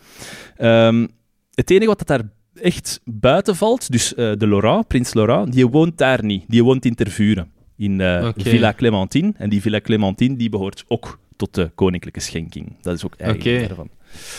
[0.57, 1.07] Ehm,
[1.55, 5.67] het enige wat dat daar echt buiten valt, dus eh, de Laurent, prins Laurent, die
[5.67, 6.45] woont daar niet.
[6.49, 8.29] Die woont in Tervuren, in eh.
[8.37, 9.33] Villa Clementine.
[9.37, 12.77] En die Villa Clementine die behoort ook tot de koninklijke schenking.
[12.81, 13.67] Dat is ook eigendom Oké.
[13.67, 13.89] daarvan.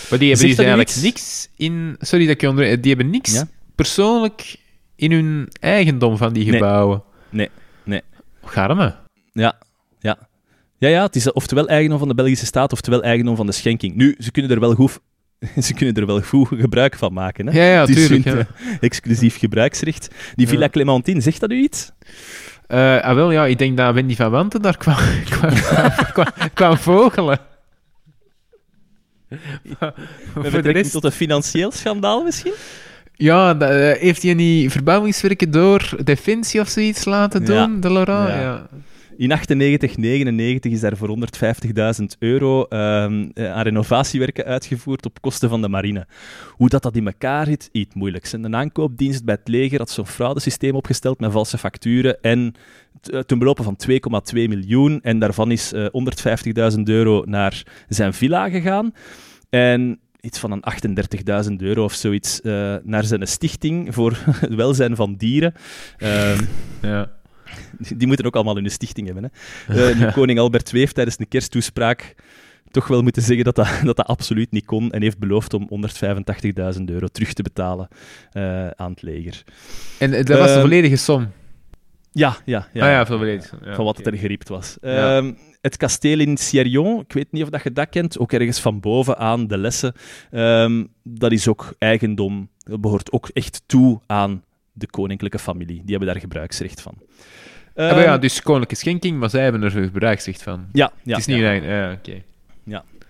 [0.10, 1.96] Maar die hebben dus dat u eigenlijk niks in...
[2.00, 2.82] Sorry dat ik je onder...
[2.82, 3.48] Die hebben niks Ja?
[3.76, 4.56] persoonlijk
[4.96, 6.54] in hun eigendom van die Nee.
[6.54, 7.04] gebouwen.
[7.30, 7.50] Nee,
[7.84, 8.02] nee.
[8.44, 8.96] Garme.
[9.32, 9.58] Ja,
[10.00, 10.18] ja.
[10.78, 13.96] Ja, ja, het is oftewel eigendom van de Belgische staat, oftewel eigendom van de schenking.
[13.96, 15.00] Nu, ze kunnen er wel goed,
[15.66, 17.48] ze kunnen er wel goed gebruik van maken.
[17.48, 17.58] Hè?
[17.60, 18.24] Ja, ja, tuurlijk.
[18.24, 18.38] Ja.
[18.38, 18.46] eh,
[18.80, 20.08] exclusief gebruiksrecht.
[20.36, 20.70] Die Villa Ja.
[20.70, 21.92] Clementine, zegt dat u iets?
[22.68, 24.96] Eh, ah, wel, ja, ik denk dat Wendy van Wanten daar kwam,
[25.30, 27.40] kwam, kwam, kwam, kwam vogelen.
[29.80, 29.94] Maar
[30.34, 30.92] Met betrekking rest...
[30.92, 32.54] tot een financieel schandaal misschien?
[33.16, 37.66] Ja, dat, eh, heeft hij niet verbouwingswerken door Defensie of zoiets laten Ja.
[37.66, 38.28] doen, de Laurent?
[38.30, 38.68] Ja.
[39.18, 41.18] In 98, 99 is daar voor
[42.00, 46.08] 150.000 euro ehm, eh, aan renovatiewerken uitgevoerd op kosten van de marine.
[46.50, 48.32] Hoe dat, dat in elkaar zit, iets moeilijks.
[48.32, 48.38] hè.
[48.38, 52.54] Een aankoopdienst bij het leger had zo'n fraudesysteem opgesteld met valse facturen en
[53.02, 54.00] eh, ten belopen van 2,2
[54.34, 55.02] miljoen.
[55.02, 55.86] En daarvan is eh,
[56.76, 58.94] 150.000 euro naar zijn villa gegaan.
[59.50, 60.64] En iets van een
[61.50, 62.40] 38.000 euro of zoiets
[62.84, 65.54] naar zijn stichting voor het welzijn van dieren.
[65.98, 66.44] Ehm,
[66.82, 67.22] Ja.
[67.98, 69.24] die moeten ook allemaal hun stichting hebben.
[69.24, 69.30] Hè.
[69.90, 72.16] Eh, nu, koning Albert II heeft tijdens een kersttoespraak
[72.74, 75.70] toch wel moeten zeggen dat dat, dat dat absoluut niet kon en heeft beloofd om
[76.78, 77.88] 185.000 euro terug te betalen
[78.32, 79.44] eh, aan het leger.
[80.00, 81.32] En eh, dat was de Ehm, volledige som.
[82.12, 82.82] Ja, ja, ja.
[82.82, 82.92] ah ja.
[82.92, 84.78] Ja, van wat er geriept was.
[84.82, 88.60] Ehm, het kasteel in Sierrion, ik weet niet of dat je dat kent, ook ergens
[88.60, 89.94] van boven aan de lessen.
[90.32, 95.82] Ehm, dat is ook eigendom, dat behoort ook echt toe aan de koninklijke familie.
[95.82, 96.94] Die hebben daar gebruiksrecht van.
[97.76, 100.66] Ah, ja, Ehm, dus koninklijke schenking, maar zij hebben er gebruiksrecht van.
[100.72, 101.52] ja, ja, het is niet ja.
[101.52, 102.22] ja, oké.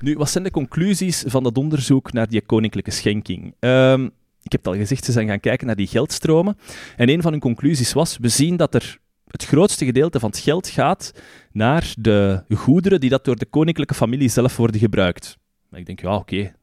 [0.04, 3.56] Nu, wat zijn de conclusies van dat onderzoek naar die koninklijke schenking?
[3.60, 4.04] Ehm,
[4.44, 6.58] ik heb het al gezegd, ze zijn gaan kijken naar die geldstromen.
[6.98, 8.98] En een van hun conclusies was, we zien dat er
[9.28, 11.14] het grootste gedeelte van het geld gaat
[11.52, 15.38] naar de goederen die dat door de koninklijke familie zelf worden gebruikt.
[15.70, 16.54] Maar ik denk, ja, oké,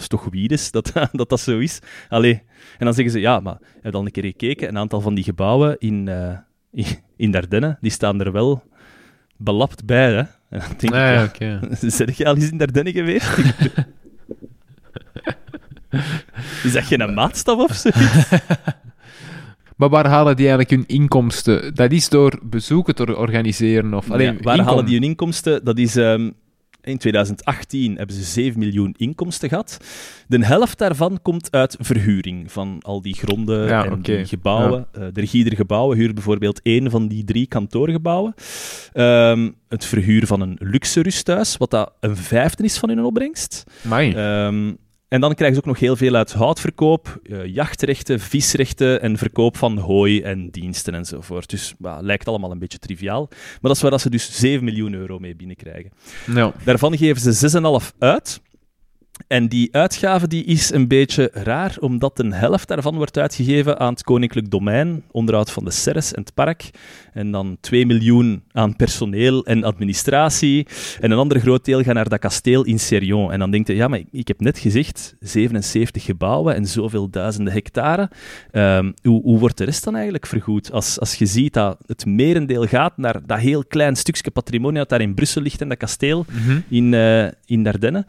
[0.00, 1.78] is toch wiedes dat, dat dat zo is.
[2.08, 2.42] Allee.
[2.78, 4.68] En dan zeggen ze, ja, maar heb je al een keer gekeken?
[4.68, 6.36] Een aantal van die gebouwen in, eh,
[6.72, 6.84] in,
[7.24, 8.62] in Dardenne, die staan er wel
[9.36, 10.18] belapt bij, hè.
[10.18, 11.60] En dan denk ik, Ah, ja.
[11.90, 13.38] Zeg je al eens in Dardenne geweest?
[16.64, 17.90] Is dat geen maatstaf of zo?
[19.76, 21.74] Maar waar halen die eigenlijk hun inkomsten?
[21.74, 23.94] Dat is door bezoeken te organiseren?
[23.94, 25.64] Of, alleen, Ja, waar inkom- halen die hun inkomsten?
[25.64, 25.96] Dat is...
[25.96, 26.30] ehm,
[26.82, 29.76] in 2018 hebben ze 7 miljoen inkomsten gehad.
[30.26, 34.86] De helft daarvan komt uit verhuring van al die gronden Ja, en die gebouwen.
[34.92, 38.34] Eh, de Regieder Gebouwen huurt bijvoorbeeld één van die drie kantoorgebouwen.
[38.92, 43.64] Ehm, het verhuur van een luxe rusthuis, wat dat een vijfde is van hun opbrengst.
[45.10, 49.56] En dan krijgen ze ook nog heel veel uit houtverkoop, eh, jachtrechten, visrechten en verkoop
[49.56, 51.50] van hooi en diensten enzovoort.
[51.50, 53.26] Dus lijkt allemaal een beetje triviaal.
[53.30, 55.90] Maar dat is waar dat ze dus 7 miljoen euro mee binnenkrijgen.
[56.64, 58.40] Daarvan geven ze 6,5 uit.
[59.26, 63.92] En die uitgave die is een beetje raar, omdat een helft daarvan wordt uitgegeven aan
[63.92, 66.70] het koninklijk domein, onderhoud van de serres en het park.
[67.12, 70.66] En dan 2 miljoen aan personeel en administratie.
[71.00, 73.32] En een ander groot deel gaat naar dat kasteel in Serion.
[73.32, 77.10] En dan denkt je, ja, maar ik, ik heb net gezegd, 77 gebouwen en zoveel
[77.10, 78.10] duizenden hectare.
[78.50, 80.72] Ehm, hoe, hoe wordt de rest dan eigenlijk vergoed?
[80.72, 84.88] Als, als je ziet dat het merendeel gaat naar dat heel klein stukje patrimonie dat
[84.88, 86.58] daar in Brussel ligt en dat kasteel Mhm.
[86.68, 88.06] in, eh in Dardenne.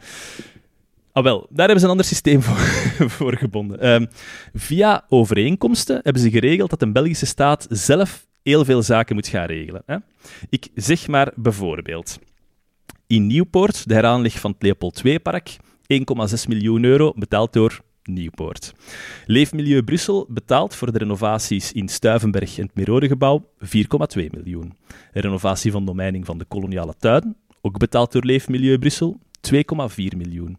[1.12, 2.56] Ah wel, daar hebben ze een ander systeem voor,
[3.16, 3.80] voor gebonden.
[3.80, 4.06] Ehm,
[4.54, 9.46] via overeenkomsten hebben ze geregeld dat een Belgische staat zelf heel veel zaken moet gaan
[9.46, 9.82] regelen.
[9.86, 9.96] Hè?
[10.48, 12.18] Ik zeg maar bijvoorbeeld,
[13.06, 18.72] in Nieuwpoort, de heraanleg van het Leopold II-park, 1,6 miljoen euro betaald door Nieuwpoort.
[19.26, 23.68] Leefmilieu Brussel betaalt voor de renovaties in Stuivenberg en het Merodegebouw 4,2
[24.30, 24.72] miljoen.
[25.12, 29.20] Renovatie van de omheining van de koloniale tuin, ook betaald door Leefmilieu Brussel,
[29.52, 30.58] 2,4 miljoen.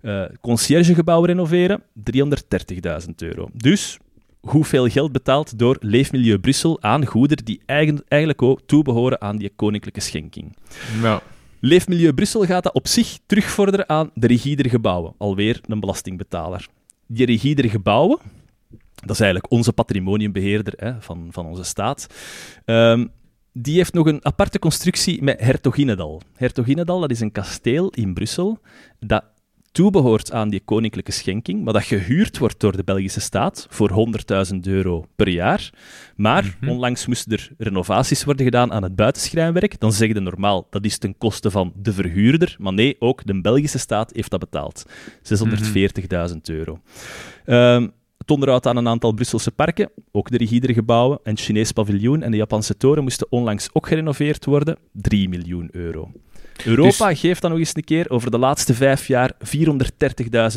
[0.00, 3.48] Eh conciergegebouw renoveren, 330.000 euro.
[3.54, 3.98] Dus
[4.40, 9.52] hoeveel geld betaald door Leefmilieu Brussel aan goederen die eigen, eigenlijk ook toebehoren aan die
[9.56, 10.56] koninklijke schenking?
[11.02, 11.22] Ja.
[11.60, 15.14] Leefmilieu Brussel gaat dat op zich terugvorderen aan de rigidere gebouwen.
[15.18, 16.68] Alweer een belastingbetaler.
[17.06, 18.18] Die rigidere gebouwen,
[18.94, 22.06] dat is eigenlijk onze patrimoniumbeheerder hè, van, van onze staat,
[22.64, 23.06] ehm,
[23.56, 26.22] die heeft nog een aparte constructie met Hertoginedal.
[26.36, 28.58] Hertoginedal, dat is een kasteel in Brussel
[29.00, 29.24] dat
[29.72, 34.66] toebehoort aan die koninklijke schenking, maar dat gehuurd wordt door de Belgische staat voor 100.000
[34.66, 35.70] euro per jaar.
[36.16, 36.70] Maar Mhm.
[36.70, 39.80] onlangs moesten er renovaties worden gedaan aan het buitenschrijnwerk.
[39.80, 42.56] Dan zeggen de normaal, dat is ten koste van de verhuurder.
[42.58, 44.84] Maar nee, ook de Belgische staat heeft dat betaald.
[45.22, 46.80] 640.000 euro.
[47.44, 47.88] Ehm,
[48.24, 52.22] het onderhoud aan een aantal Brusselse parken, ook de rigidere gebouwen, en het Chinees paviljoen
[52.22, 54.78] en de Japanse toren moesten onlangs ook gerenoveerd worden.
[54.92, 56.10] 3 miljoen euro.
[56.64, 59.32] Europa geeft dan nog eens een keer over de laatste vijf jaar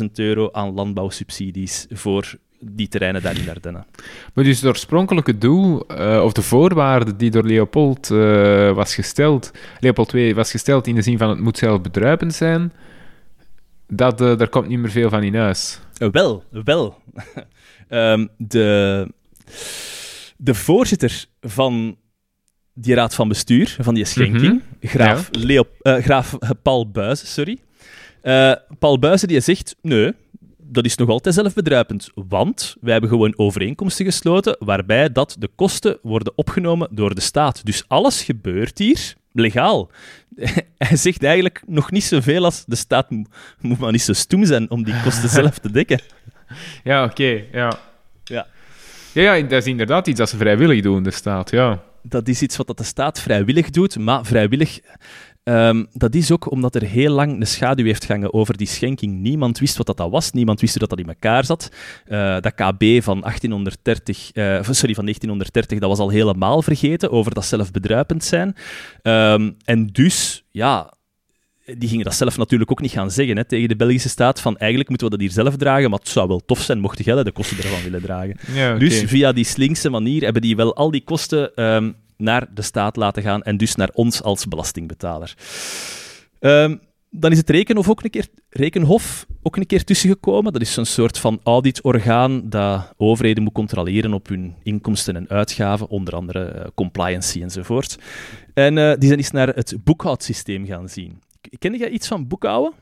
[0.00, 3.86] 430.000 euro aan landbouwsubsidies voor die terreinen daar in Ardennen.
[4.34, 9.50] Maar dus het oorspronkelijke doel, eh, of de voorwaarde die door Leopold eh, was gesteld,
[9.80, 12.72] Leopold II was gesteld in de zin van het moet zelfbedruipend zijn,
[13.88, 15.80] dat, eh, daar komt niet meer veel van in huis.
[16.12, 16.96] Wel, wel.
[17.88, 19.08] Ehm, de,
[20.36, 21.96] de voorzitter van
[22.74, 27.58] die raad van bestuur, van die schenking, graaf, Leo, eh, graaf Paul Buizen, sorry.
[28.22, 30.12] Eh, Paul Buizen die zegt, nee,
[30.58, 35.98] dat is nog altijd zelfbedruipend, want wij hebben gewoon overeenkomsten gesloten waarbij dat de kosten
[36.02, 37.64] worden opgenomen door de staat.
[37.66, 39.90] Dus alles gebeurt hier legaal.
[40.78, 43.24] Hij zegt eigenlijk nog niet zoveel als de staat mo-
[43.60, 46.00] moet maar niet zo stoem zijn om die kosten zelf te dekken.
[46.84, 47.78] Ja, oké, ja.
[48.24, 48.46] Ja.
[49.12, 51.82] Ja, ja, dat is inderdaad iets dat ze vrijwillig doen, de staat, ja.
[52.02, 54.80] dat is iets wat dat de staat vrijwillig doet, maar vrijwillig...
[55.42, 59.20] ehm, dat is ook omdat er heel lang een schaduw heeft gehangen over die schenking.
[59.20, 61.70] Niemand wist wat dat, dat was, niemand wist hoe dat, dat in elkaar zat.
[62.04, 67.34] Eh, dat KB van, 1830, eh, sorry, van 1930, dat was al helemaal vergeten, over
[67.34, 68.56] dat zelfbedruipend zijn.
[69.02, 70.92] Ehm, en dus, ja,
[71.76, 74.56] die gingen dat zelf natuurlijk ook niet gaan zeggen hè, tegen de Belgische staat, van
[74.56, 77.22] eigenlijk moeten we dat hier zelf dragen, maar het zou wel tof zijn mocht jij
[77.22, 78.36] de kosten ervan willen dragen.
[78.54, 78.74] ja.
[78.78, 82.96] Dus via die slinkse manier hebben die wel al die kosten ehm, naar de staat
[82.96, 85.34] laten gaan en dus naar ons als belastingbetaler.
[86.40, 86.76] Ehm,
[87.10, 90.52] dan is het Rekenhof ook een keer, Rekenhof ook een keer tussengekomen.
[90.52, 95.88] Dat is een soort van auditorgaan dat overheden moet controleren op hun inkomsten en uitgaven,
[95.88, 97.98] onder andere eh, compliancy enzovoort.
[98.54, 101.20] En eh, die zijn eens naar het boekhoudsysteem gaan zien.
[101.58, 102.72] Ken jij iets van boekhouden?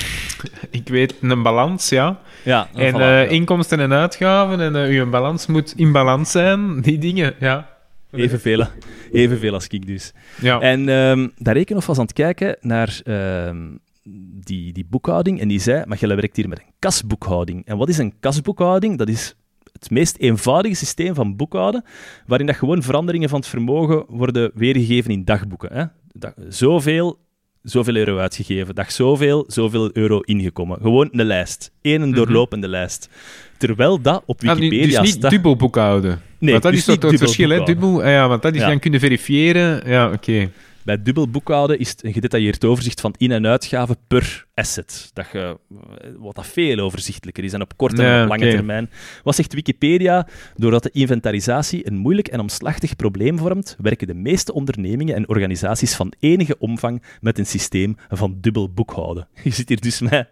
[0.70, 2.20] Ik weet een balans, ja.
[2.44, 3.22] Ja, En voilà, eh, ja.
[3.22, 7.68] inkomsten en uitgaven, en eh, uw balans moet in balans zijn, die dingen, ja.
[8.10, 8.66] evenveel,
[9.12, 10.12] evenveel als ik dus.
[10.40, 10.60] Ja.
[10.60, 13.56] En ehm daar Rekenhof was aan het kijken naar ehm,
[14.44, 17.66] die, die boekhouding en die zei, maar jij werkt hier met een kasboekhouding.
[17.66, 18.98] En wat is een kasboekhouding?
[18.98, 19.36] Dat is
[19.72, 21.84] het meest eenvoudige systeem van boekhouden,
[22.26, 25.72] waarin dat gewoon veranderingen van het vermogen worden weergegeven in dagboeken.
[25.72, 25.84] Hè?
[26.48, 27.18] Zoveel,
[27.70, 30.78] zoveel euro uitgegeven, dag zoveel, zoveel euro ingekomen.
[30.82, 31.70] Gewoon een lijst.
[31.82, 33.08] Eén een doorlopende lijst.
[33.58, 35.30] Terwijl dat op Ah, Wikipedia dus niet staat...
[35.30, 36.20] dubbel boekhouden.
[36.38, 37.62] Nee, want dat dus is niet het verschil, hè?
[37.62, 38.66] Dubbel, ah ja, want dat is Ja.
[38.66, 39.82] dan kunnen verifiëren.
[39.90, 40.50] Ja, oké.
[40.86, 45.10] Bij dubbel boekhouden is het een gedetailleerd overzicht van in- en uitgaven per asset.
[45.12, 45.58] Dat je,
[46.18, 48.90] wat dat veel overzichtelijker is en op korte en op lange termijn.
[49.22, 50.26] Wat zegt Wikipedia?
[50.56, 55.94] Doordat de inventarisatie een moeilijk en omslachtig probleem vormt, werken de meeste ondernemingen en organisaties
[55.94, 59.28] van enige omvang met een systeem van dubbel boekhouden.
[59.44, 60.28] Je zit hier dus met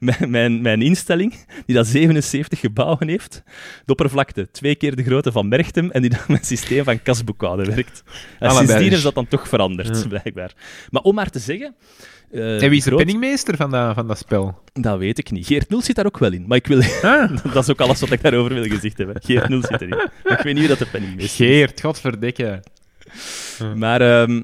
[0.00, 1.34] mijn, mijn, mijn instelling,
[1.66, 3.42] die dat 77 gebouwen heeft,
[3.84, 7.66] de oppervlakte twee keer de grootte van Merchtem en die dan met systeem van kasboekhouden
[7.74, 8.02] werkt.
[8.38, 10.08] En Allebei sindsdien is dat dan toch veranderd, Ja.
[10.08, 10.52] blijkbaar.
[10.90, 11.74] Maar om maar te zeggen...
[12.30, 14.58] eh, en wie is de penningmeester van dat, van dat spel?
[14.72, 15.46] Dat weet ik niet.
[15.46, 16.82] Geert Nul zit daar ook wel in, maar ik wil...
[17.02, 19.16] Ah, dat is ook alles wat ik daarover wil gezegd hebben.
[19.24, 19.88] Geert Nul zit erin.
[20.24, 21.50] Maar ik weet niet wie dat de penningmeester is.
[21.50, 22.62] Geert, godverdikke.
[23.76, 24.42] Maar ehm,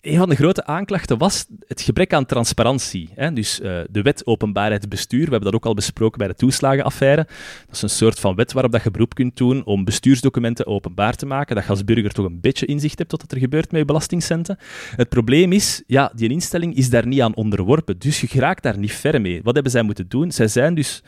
[0.00, 3.10] een van de grote aanklachten was het gebrek aan transparantie.
[3.14, 3.32] Hè?
[3.32, 7.26] Dus eh, de wet openbaarheid bestuur, we hebben dat ook al besproken bij de toeslagenaffaire.
[7.66, 11.14] Dat is een soort van wet waarop dat je beroep kunt doen om bestuursdocumenten openbaar
[11.16, 13.70] te maken, dat je als burger toch een beetje inzicht hebt tot wat er gebeurt
[13.70, 14.58] met je belastingcenten.
[14.96, 18.78] Het probleem is, ja, die instelling is daar niet aan onderworpen, dus je geraakt daar
[18.78, 19.40] niet ver mee.
[19.42, 20.32] Wat hebben zij moeten doen?
[20.32, 21.02] Zij zijn dus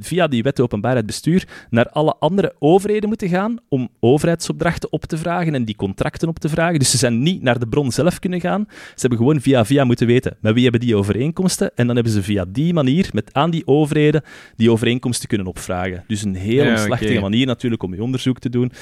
[0.00, 5.16] via die wet openbaarheid bestuur naar alle andere overheden moeten gaan om overheidsopdrachten op te
[5.16, 6.78] vragen en die contracten op te vragen.
[6.78, 8.64] Dus ze zijn niet naar de bron zelf kunnen gaan.
[8.68, 12.12] Ze hebben gewoon via via moeten weten met wie hebben die overeenkomsten en dan hebben
[12.12, 14.22] ze via die manier met aan die overheden
[14.56, 16.04] die overeenkomsten kunnen opvragen.
[16.06, 18.72] Dus een heel Ja, omslachtige manier natuurlijk om je onderzoek te doen.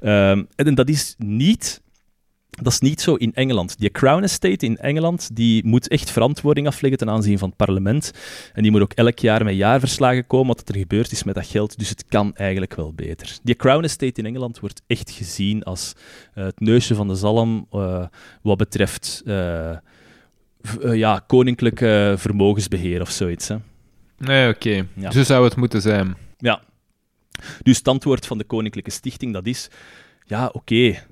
[0.00, 1.80] Ehm, en dat is niet
[2.50, 3.78] dat is niet zo in Engeland.
[3.78, 8.12] Die Crown Estate in Engeland die moet echt verantwoording afleggen ten aanzien van het parlement.
[8.52, 11.46] En die moet ook elk jaar met jaarverslagen komen wat er gebeurd is met dat
[11.46, 11.78] geld.
[11.78, 13.38] Dus het kan eigenlijk wel beter.
[13.42, 15.92] Die Crown Estate in Engeland wordt echt gezien als
[16.34, 18.06] eh, het neusje van de zalm eh,
[18.42, 19.22] wat betreft
[20.82, 23.48] eh, ja, koninklijk eh, vermogensbeheer of zoiets.
[23.48, 23.56] Hè.
[24.18, 24.86] Nee, oké.
[24.94, 25.10] Ja.
[25.10, 26.16] Zo zou het moeten zijn.
[26.38, 26.62] Ja.
[27.62, 29.70] Dus het antwoord van de Koninklijke Stichting, dat is...
[30.24, 31.02] Ja, oké.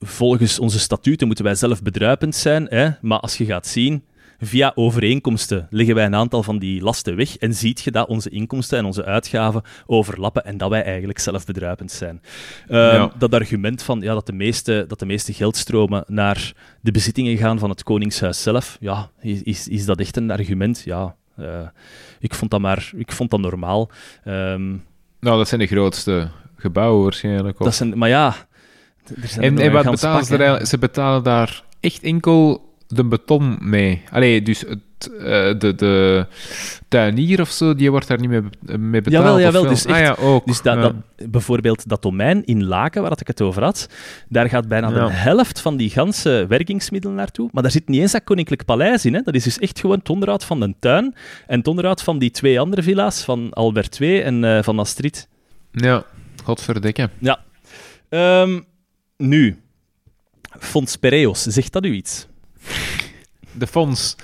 [0.00, 4.04] Volgens onze statuten moeten wij zelf bedruipend zijn, hè, maar als je gaat zien...
[4.40, 8.30] Via overeenkomsten leggen wij een aantal van die lasten weg en ziet je dat onze
[8.30, 12.22] inkomsten en onze uitgaven overlappen en dat wij eigenlijk zelfbedruipend zijn.
[12.68, 13.12] Ehm, Ja.
[13.18, 17.58] Dat argument van ja, dat, de meeste, dat de meeste geldstromen naar de bezittingen gaan
[17.58, 20.82] van het Koningshuis zelf, ja, is, is, is dat echt een argument?
[20.84, 21.68] Ja, eh,
[22.20, 23.90] ik, vond dat maar, ik vond dat normaal.
[24.24, 24.68] Ehm,
[25.20, 27.58] Nou, dat zijn de grootste gebouwen waarschijnlijk.
[27.60, 27.64] Of...
[27.64, 28.34] dat zijn, maar ja,
[29.38, 30.66] En, en wat betalen ze er?
[30.66, 34.02] Ze betalen daar echt enkel de beton mee.
[34.10, 36.26] Allee, dus het, eh, de, de
[36.88, 38.42] tuinier of zo, die wordt daar niet mee,
[38.78, 39.24] mee betaald.
[39.24, 39.70] Jawel, jawel, wel?
[39.70, 40.46] dus ah, ja, ook.
[40.46, 40.80] Dus dat, ja.
[40.80, 40.94] dat,
[41.30, 43.88] bijvoorbeeld dat domein in Laken, waar ik het over had,
[44.28, 45.06] daar gaat bijna Ja.
[45.06, 47.48] de helft van die ganse werkingsmiddelen naartoe.
[47.52, 49.14] Maar daar zit niet eens dat Koninklijk Paleis in.
[49.14, 49.20] Hè.
[49.22, 51.14] Dat is dus echt gewoon het onderhoud van een tuin
[51.46, 55.28] en het onderhoud van die twee andere villa's, van Albert II en eh, van Astrid.
[55.72, 56.04] Ja,
[56.44, 57.10] godverdikke.
[57.18, 57.40] Ja.
[58.08, 58.60] Ehm,
[59.16, 59.62] nu,
[60.58, 62.26] Fons Pereos, zegt dat u iets?
[63.52, 64.16] De fonds.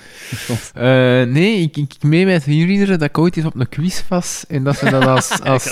[0.75, 0.83] Eh,
[1.23, 4.45] nee, ik, ik ik meen te herinneren dat ik ooit eens op een quiz was
[4.49, 5.41] en dat ze dat als...
[5.43, 5.65] als...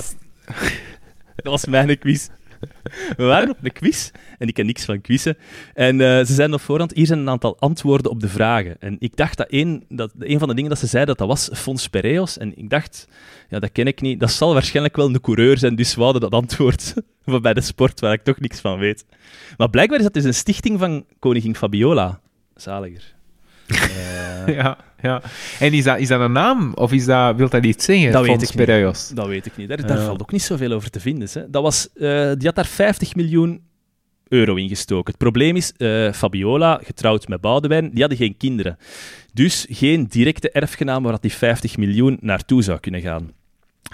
[1.37, 2.29] Dat was mijn quiz.
[3.17, 5.37] We waren op een quiz en ik ken niks van quizzen.
[5.75, 8.77] En eh, ze zeiden op voorhand: hier zijn een aantal antwoorden op de vragen.
[8.79, 11.39] En ik dacht dat een, dat een van de dingen dat ze zeiden, dat, dat
[11.39, 12.39] was Fons Pereos.
[12.39, 13.09] En ik dacht,
[13.49, 14.21] ja, dat ken ik niet.
[14.21, 16.95] Dat zal waarschijnlijk wel een coureur zijn, dus we hadden dat antwoord
[17.43, 19.05] bij de sport, waar ik toch niks van weet.
[19.57, 22.21] Maar blijkbaar is dat dus een stichting van koningin Fabiola.
[22.55, 23.19] Zaliger.
[23.71, 25.23] Eh, ja, ja.
[25.59, 26.73] En is dat, is dat een naam?
[26.75, 28.13] Of is dat, wil dat iets zeggen?
[28.13, 29.17] Dat weet ik niet.
[29.17, 29.69] Dat weet ik niet.
[29.69, 31.29] Daar, daar valt ook niet zoveel over te vinden.
[31.33, 31.51] Hè.
[31.51, 33.63] Dat was, eh, die had daar 50 miljoen
[34.29, 35.07] euro in gestoken.
[35.13, 38.77] Het probleem is, eh, Fabiola, getrouwd met Boudewijn, die hadden geen kinderen.
[39.33, 43.31] Dus geen directe erfgenaam waar die 50 miljoen naartoe zou kunnen gaan.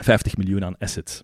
[0.00, 1.22] 50 miljoen aan assets.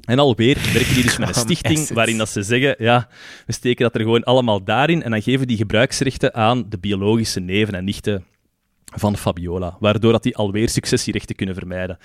[0.00, 3.08] En alweer werken die dus met een stichting waarin dat ze zeggen, ja,
[3.46, 7.40] we steken dat er gewoon allemaal daarin en dan geven die gebruiksrechten aan de biologische
[7.40, 8.24] neven en nichten
[8.96, 11.98] van Fabiola, waardoor dat die alweer successierechten kunnen vermijden.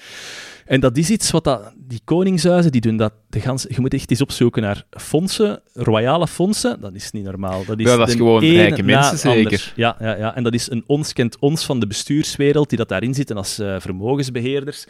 [0.65, 3.93] En dat is iets wat dat, die koningshuizen, die doen dat de gans, je moet
[3.93, 7.65] echt eens opzoeken naar fondsen, royale fondsen, dat is niet normaal.
[7.65, 9.73] Dat is, Ja, dat is gewoon rijke mensen, zeker.
[9.75, 12.89] Ja, ja, ja, en dat is een ons kent ons van de bestuurswereld, die dat
[12.89, 14.85] daarin zitten als eh, vermogensbeheerders.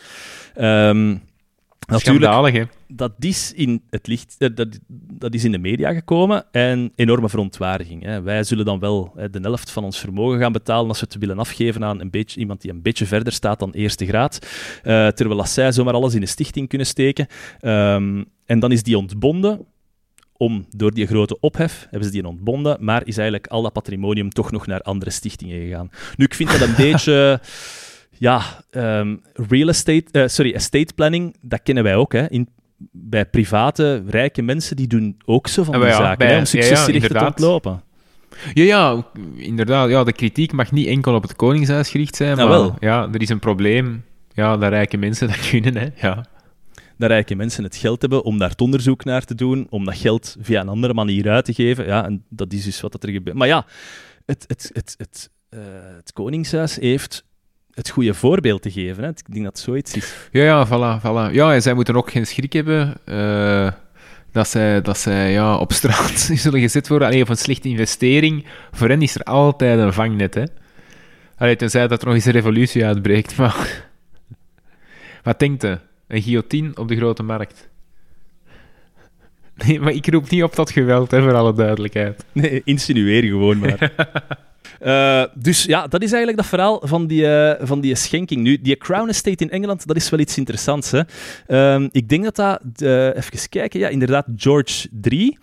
[0.56, 1.16] Ehm,
[1.88, 4.80] natuurlijk, dat is in het licht, eh, dat,
[5.14, 8.04] dat is in de media gekomen en enorme verontwaardiging.
[8.04, 8.22] Hè.
[8.22, 11.20] Wij zullen dan wel hè, de helft van ons vermogen gaan betalen als we het
[11.20, 14.40] willen afgeven aan een beetje, iemand die een beetje verder staat dan eerste graad,
[14.84, 17.28] eh, terwijl als zij zomaar alles in een stichting kunnen steken.
[17.60, 19.66] Ehm, en dan is die ontbonden.
[20.38, 24.30] Om, door die grote ophef hebben ze die ontbonden, maar is eigenlijk al dat patrimonium
[24.30, 25.90] toch nog naar andere stichtingen gegaan.
[26.16, 27.40] Nu, ik vind dat een beetje...
[28.20, 32.14] Ja, ehm, real estate, eh, sorry, estate planning, dat kennen wij ook.
[32.14, 32.30] Hè.
[32.30, 32.48] In,
[32.92, 36.34] bij private, rijke mensen, die doen ook zo van Ah, die ja, zaken, bij- hè,
[36.34, 37.82] ja, om ja, successierechten te ontlopen.
[38.54, 39.06] Ja, ja,
[39.36, 39.90] inderdaad.
[39.90, 42.76] Ja, de kritiek mag niet enkel op het Koningshuis gericht zijn, Nou, maar wel.
[42.80, 44.04] ja, er is een probleem.
[44.34, 45.88] Ja, dat rijke mensen dat kunnen, hè.
[45.96, 46.26] Ja.
[46.98, 49.98] Dat rijke mensen het geld hebben om daar het onderzoek naar te doen, om dat
[49.98, 51.86] geld via een andere manier uit te geven.
[51.86, 53.38] Ja, en dat is dus wat dat er gebeurt.
[53.38, 53.66] Maar ja,
[54.26, 55.60] het, het, het, het, eh,
[55.96, 57.26] het Koningshuis heeft
[57.80, 59.04] het goede voorbeeld te geven.
[59.04, 59.10] Hè.
[59.10, 60.16] Ik denk dat zoiets is.
[60.32, 61.34] Ja, ja, voilà, voilà.
[61.34, 63.72] Ja, en zij moeten ook geen schrik hebben eh,
[64.32, 67.08] dat zij, dat zij ja, op straat zullen gezet worden.
[67.08, 68.46] Alleen of een slechte investering.
[68.72, 70.44] Voor hen is er altijd een vangnet, hè.
[71.38, 73.88] Allee, tenzij dat er nog eens een revolutie uitbreekt, maar...
[75.24, 75.78] Wat denkt u?
[76.08, 77.69] Een guillotine op de grote markt?
[79.66, 82.26] Nee, maar ik roep niet op tot geweld, hè, voor alle duidelijkheid.
[82.32, 83.92] Nee, insinueer gewoon maar.
[84.80, 88.42] Eh, dus ja, dat is eigenlijk dat verhaal van die, eh, van die schenking.
[88.42, 90.92] Nu, die Crown Estate in Engeland, dat is wel iets interessants.
[90.92, 91.02] Hè?
[91.48, 95.38] Ehm, ik denk dat dat, eh, even kijken, ja, inderdaad, George III,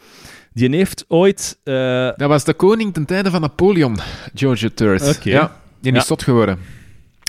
[0.53, 1.59] die heeft ooit...
[1.65, 1.75] eh,
[2.17, 3.99] Dat was de koning ten tijde van Napoleon,
[4.35, 4.91] George III.
[5.11, 5.31] Oké.
[5.31, 6.05] Ja, die is Ja.
[6.05, 6.59] zot geworden.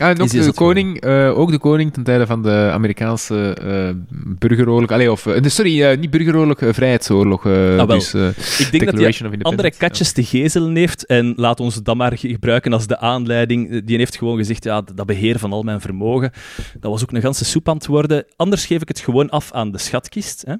[0.01, 3.89] Ah, en ook de, koning, eh, ook de koning ten tijde van de Amerikaanse eh,
[4.37, 4.91] burgeroorlog.
[4.91, 7.45] Allee, of, eh, sorry, niet burgeroorlog, vrijheidsoorlog.
[7.45, 11.95] Ah, dus, ik denk dat hij andere katjes te gezelen heeft en laat ons dat
[11.95, 13.85] maar gebruiken als de aanleiding.
[13.85, 16.31] Die heeft gewoon gezegd, ja, dat beheer van al mijn vermogen,
[16.79, 18.25] dat was ook een ganse soep aan het worden.
[18.35, 20.43] Anders geef ik het gewoon af aan de schatkist.
[20.47, 20.53] Hè.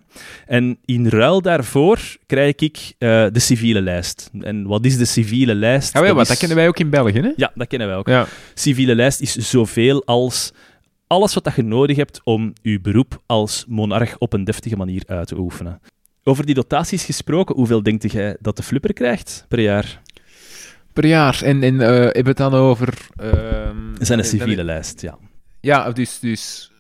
[0.46, 4.30] En in ruil daarvoor krijg ik de civiele lijst.
[4.42, 5.96] En wat is de civiele lijst?
[5.96, 7.32] Ah, wel, wat, is- dat kennen wij ook in België, hè?
[7.36, 8.08] Ja, dat kennen wij ook.
[8.08, 8.28] Ja.
[8.54, 10.52] Civiele lijst is zoveel als
[11.08, 15.04] alles wat dat je nodig hebt om je beroep als monarch op een deftige manier
[15.08, 15.82] uit te oefenen.
[16.24, 20.02] Over die dotaties gesproken, hoeveel denkt jij dat de flipper krijgt per jaar?
[20.94, 21.42] per jaar.
[21.44, 22.94] En, en eh, hebben we het dan over...
[23.16, 23.32] ehm,
[24.00, 25.18] zijn een dan- civiele lijst, ja.
[25.60, 26.72] Ja, dus, dus...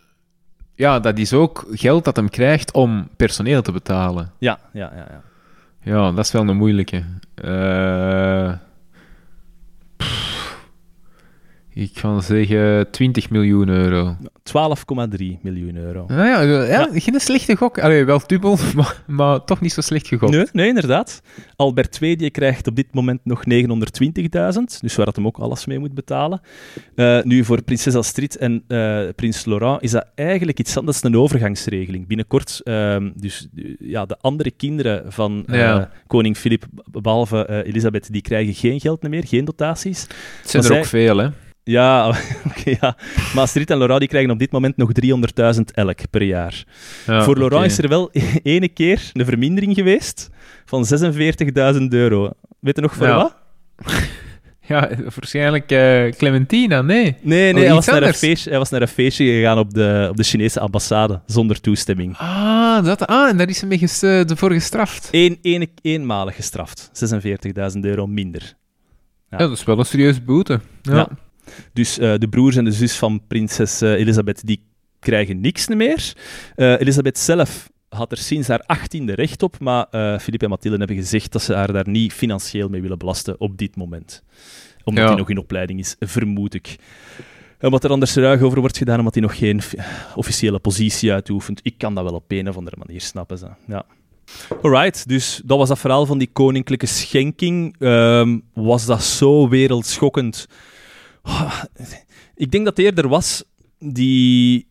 [0.76, 4.32] Ja, dat is ook geld dat hem krijgt om personeel te betalen.
[4.40, 5.08] Ja, ja, ja.
[5.10, 5.22] ja.
[5.82, 7.04] Ja, dat is wel een moeilijke.
[7.36, 8.52] Eh,
[9.98, 10.37] pff,
[11.78, 14.18] ik ga zeggen 20 miljoen euro.
[14.20, 14.22] 12,3
[15.42, 16.06] miljoen euro.
[16.08, 17.80] Nou ja, ja, ja, geen slechte gok.
[17.80, 20.32] Allee, wel dubbel, maar, maar toch niet zo slecht gegokt.
[20.32, 21.22] Nee, nee, inderdaad.
[21.56, 23.60] Albert II die krijgt op dit moment nog 920.000,
[24.82, 26.42] dus waar dat hem ook alles mee moet betalen.
[26.96, 31.02] Eh, nu, voor prinses Astrid en eh, prins Laurent is dat eigenlijk iets anders.
[31.02, 32.08] Dat is een overgangsregeling.
[32.08, 35.90] Binnenkort, ehm, dus eh, ja, de andere kinderen van Ja.
[36.08, 40.02] koning Filip, behalve eh, Elisabeth, die krijgen geen geld meer, geen dotaties.
[40.02, 41.28] Het zijn Maar er ook veel, hè.
[41.68, 42.08] Ja,
[42.50, 42.98] oké, ja.
[43.34, 44.92] Maar Astrid en Laurent die krijgen op dit moment nog
[45.56, 46.64] 300.000 elk per jaar.
[47.06, 48.12] Ja, Voor Laurent is er wel
[48.44, 50.30] ene keer een vermindering geweest
[50.66, 52.30] van 46.000 euro.
[52.60, 53.16] Weet je nog voor Ja.
[53.16, 53.36] wat?
[54.68, 57.16] Ja, waarschijnlijk eh, Clementina, nee.
[57.22, 60.08] Nee, nee hij, was naar een feestje, hij was naar een feestje gegaan op de,
[60.10, 62.18] op de Chinese ambassade, zonder toestemming.
[62.18, 65.08] Ah, dat, ah en daar is hem mee ges, eh, voor gestraft.
[65.12, 66.90] Eén, ene, eenmalig gestraft.
[67.74, 68.54] 46.000 euro minder.
[69.30, 69.38] Ja.
[69.38, 70.60] dat is wel een serieuze boete.
[70.82, 71.08] Ja.
[71.74, 74.64] Dus eh, de broers en de zus van prinses eh, Elisabeth, die
[75.00, 76.14] krijgen niks meer.
[76.56, 79.88] Eh, Elisabeth zelf had er sinds haar achttiende recht op, maar
[80.20, 83.58] Filip en Mathilde hebben gezegd dat ze haar daar niet financieel mee willen belasten op
[83.58, 84.24] dit moment.
[84.84, 85.10] Omdat Ja.
[85.10, 86.76] hij nog in opleiding is, vermoed ik.
[87.58, 89.78] En wat er anders ruig over wordt gedaan, omdat hij nog geen fi-
[90.16, 91.60] officiële positie uitoefent.
[91.64, 93.38] Ik kan dat wel op een of andere manier snappen.
[93.38, 93.48] Ze.
[93.68, 93.86] Ja.
[94.62, 97.76] Alright, dus dat was dat verhaal van die koninklijke schenking.
[97.80, 100.48] Ehm, was dat zo wereldschokkend?
[102.36, 103.44] Ik denk dat eerder was
[103.80, 104.68] die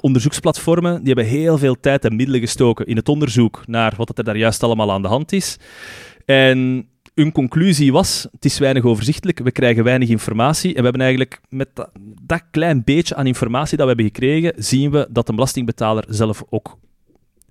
[0.00, 4.24] onderzoeksplatformen, die hebben heel veel tijd en middelen gestoken in het onderzoek naar wat er
[4.24, 5.56] daar juist allemaal aan de hand is.
[6.24, 11.00] En hun conclusie was, het is weinig overzichtelijk, we krijgen weinig informatie en we hebben
[11.00, 11.90] eigenlijk met dat,
[12.22, 16.44] dat klein beetje aan informatie dat we hebben gekregen, zien we dat de belastingbetaler zelf
[16.50, 16.78] ook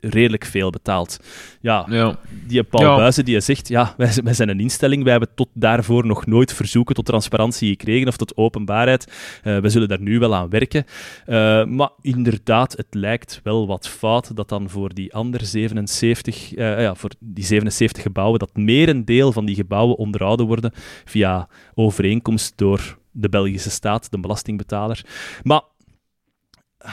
[0.10, 1.20] redelijk veel betaalt.
[1.62, 2.20] Ja, Ja.
[2.48, 2.96] die Paul Ja.
[2.96, 6.26] Buizen die zegt, ja, wij, zijn- wij zijn een instelling, wij hebben tot daarvoor nog
[6.26, 9.12] nooit verzoeken tot transparantie gekregen of tot openbaarheid.
[9.44, 10.86] Eh we zullen daar nu wel aan werken.
[11.26, 16.82] Eh, maar inderdaad, het lijkt wel wat fout dat dan voor die andere 77, eh,
[16.82, 20.72] ja, voor die 77 gebouwen, dat merendeel van die gebouwen onderhouden worden
[21.06, 25.02] via overeenkomst door de Belgische staat, de belastingbetaler.
[25.44, 25.62] Maar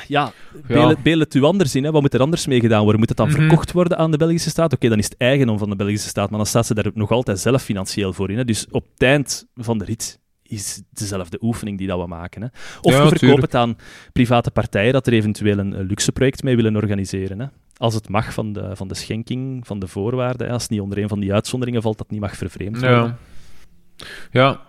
[0.09, 0.32] ja,
[0.66, 1.84] beel, het- beel het u anders in.
[1.84, 1.90] Hè?
[1.90, 2.99] Wat moet er anders mee gedaan worden?
[3.01, 3.36] Moet het dan Mhm.
[3.38, 4.72] verkocht worden aan de Belgische staat?
[4.72, 7.11] Oké, dan is het eigendom van de Belgische staat, maar dan staat ze daar nog
[7.11, 8.36] altijd zelf financieel voor in.
[8.36, 8.45] Hè?
[8.45, 12.43] Dus op het eind van de rit is dezelfde oefening die dat we maken.
[12.43, 12.49] Hè?
[12.80, 13.76] Of Ja, we verkopen het aan
[14.12, 17.40] private partijen dat er eventueel een, een luxe project mee willen organiseren.
[17.40, 17.47] Hè?
[17.76, 20.47] Als het mag van de, van de schenking, van de voorwaarden.
[20.47, 20.53] Hè?
[20.53, 22.99] Als het niet onder een van die uitzonderingen valt, dat niet mag vervreemd worden.
[22.99, 24.07] Ja.
[24.30, 24.61] Ja.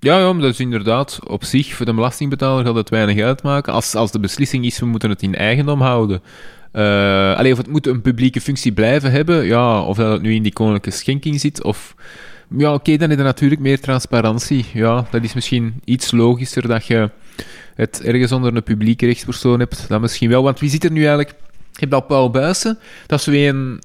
[0.00, 3.72] Ja, ja, maar dat is inderdaad op zich voor de belastingbetaler gaat het weinig uitmaken.
[3.72, 6.22] Als, als de beslissing is, we moeten het in eigendom houden.
[6.72, 10.34] Eh alleen of het moet een publieke functie blijven hebben, ja, of dat het nu
[10.34, 11.94] in die koninklijke schenking zit, of...
[12.56, 14.66] Ja, oké, dan is er natuurlijk meer transparantie.
[14.72, 17.10] Ja, dat is misschien iets logischer dat je
[17.74, 19.88] het ergens onder een publieke rechtspersoon hebt.
[19.88, 21.34] Dat misschien wel, want wie zit er nu eigenlijk...
[21.72, 23.82] Je hebt al Paul Buijsen, dat is weer een,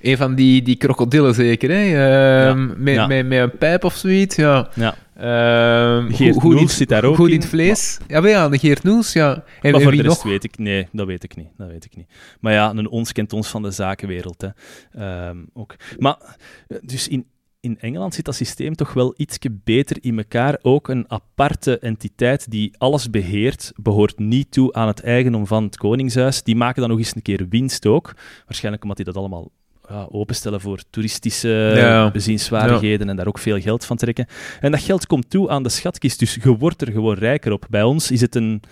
[0.00, 2.08] een van die, die krokodillen zeker, hè?
[2.48, 3.06] Ehm, met, ja.
[3.06, 4.68] Met, met een pijp of zoiets, ja.
[4.74, 4.94] Ja.
[5.16, 7.98] Ehm, Geert Noels zit daar ook Goed in het vlees.
[8.08, 9.44] Ja, maar ja, de Geert Noels, ja.
[9.62, 10.32] En, maar voor de rest nog?
[10.32, 10.58] weet ik...
[10.58, 11.48] Nee, dat weet ik niet.
[11.56, 12.06] Dat weet ik niet.
[12.40, 14.40] Maar ja, een ons kent ons van de zakenwereld.
[14.40, 14.48] Hè.
[14.92, 15.76] Ehm, ook.
[15.98, 16.36] Maar,
[16.68, 17.26] eh, dus in,
[17.60, 20.58] in Engeland zit dat systeem toch wel ietsje beter in elkaar.
[20.62, 25.76] Ook een aparte entiteit die alles beheert, behoort niet toe aan het eigendom van het
[25.76, 26.42] Koningshuis.
[26.42, 28.14] Die maken dan nog eens een keer winst ook.
[28.46, 29.50] Waarschijnlijk omdat die dat allemaal
[29.88, 32.10] ja, openstellen voor toeristische Ja.
[32.10, 34.26] bezienswaardigheden en daar ook veel geld van trekken.
[34.60, 37.66] En dat geld komt toe aan de schatkist, dus je wordt er gewoon rijker op.
[37.70, 38.62] Bij ons is het een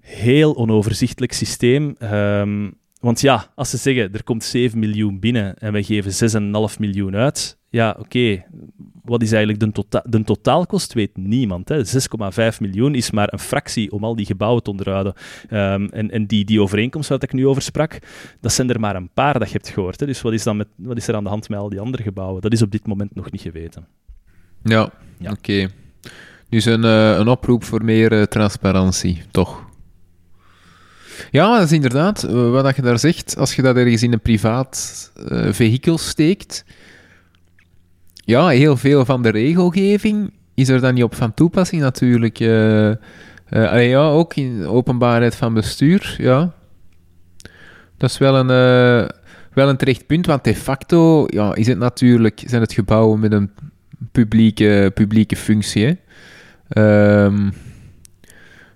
[0.00, 1.94] heel onoverzichtelijk systeem.
[1.98, 2.70] Ehm,
[3.00, 6.12] want ja, als ze zeggen er komt 7 miljoen binnen en wij geven
[6.72, 8.44] 6,5 miljoen uit, ja, oké,
[9.04, 10.92] wat is eigenlijk de, tota de totaalkost?
[10.92, 11.68] Weet niemand.
[11.68, 11.82] hè.
[12.52, 15.14] 6,5 miljoen is maar een fractie om al die gebouwen te onderhouden.
[15.48, 17.98] Ehm, en en die, die overeenkomst waar ik nu over sprak,
[18.40, 20.00] dat zijn er maar een paar dat je hebt gehoord.
[20.00, 20.06] Hè.
[20.06, 22.02] Dus wat is, dan met, wat is er aan de hand met al die andere
[22.02, 22.40] gebouwen?
[22.40, 23.86] Dat is op dit moment nog niet geweten.
[24.62, 25.30] Ja, Ja.
[25.30, 25.68] oké.
[26.48, 29.64] Dus een, eh, een oproep voor meer eh, transparantie, toch?
[31.30, 33.36] Ja, dat is inderdaad eh, wat dat je daar zegt.
[33.36, 36.64] Als je dat ergens in een privaat eh vehikel steekt,
[38.26, 42.40] ja, heel veel van de regelgeving is er dan niet op van toepassing natuurlijk.
[42.40, 42.92] eh
[43.46, 46.52] eh, ja, ook in openbaarheid van bestuur, ja.
[47.96, 49.08] Dat is wel een, eh,
[49.52, 53.32] wel een terecht punt, want de facto ja, is het natuurlijk, zijn het gebouwen met
[53.32, 53.50] een
[54.12, 55.84] publieke, publieke functie.
[55.86, 55.94] Hè.
[56.68, 57.50] Ehm,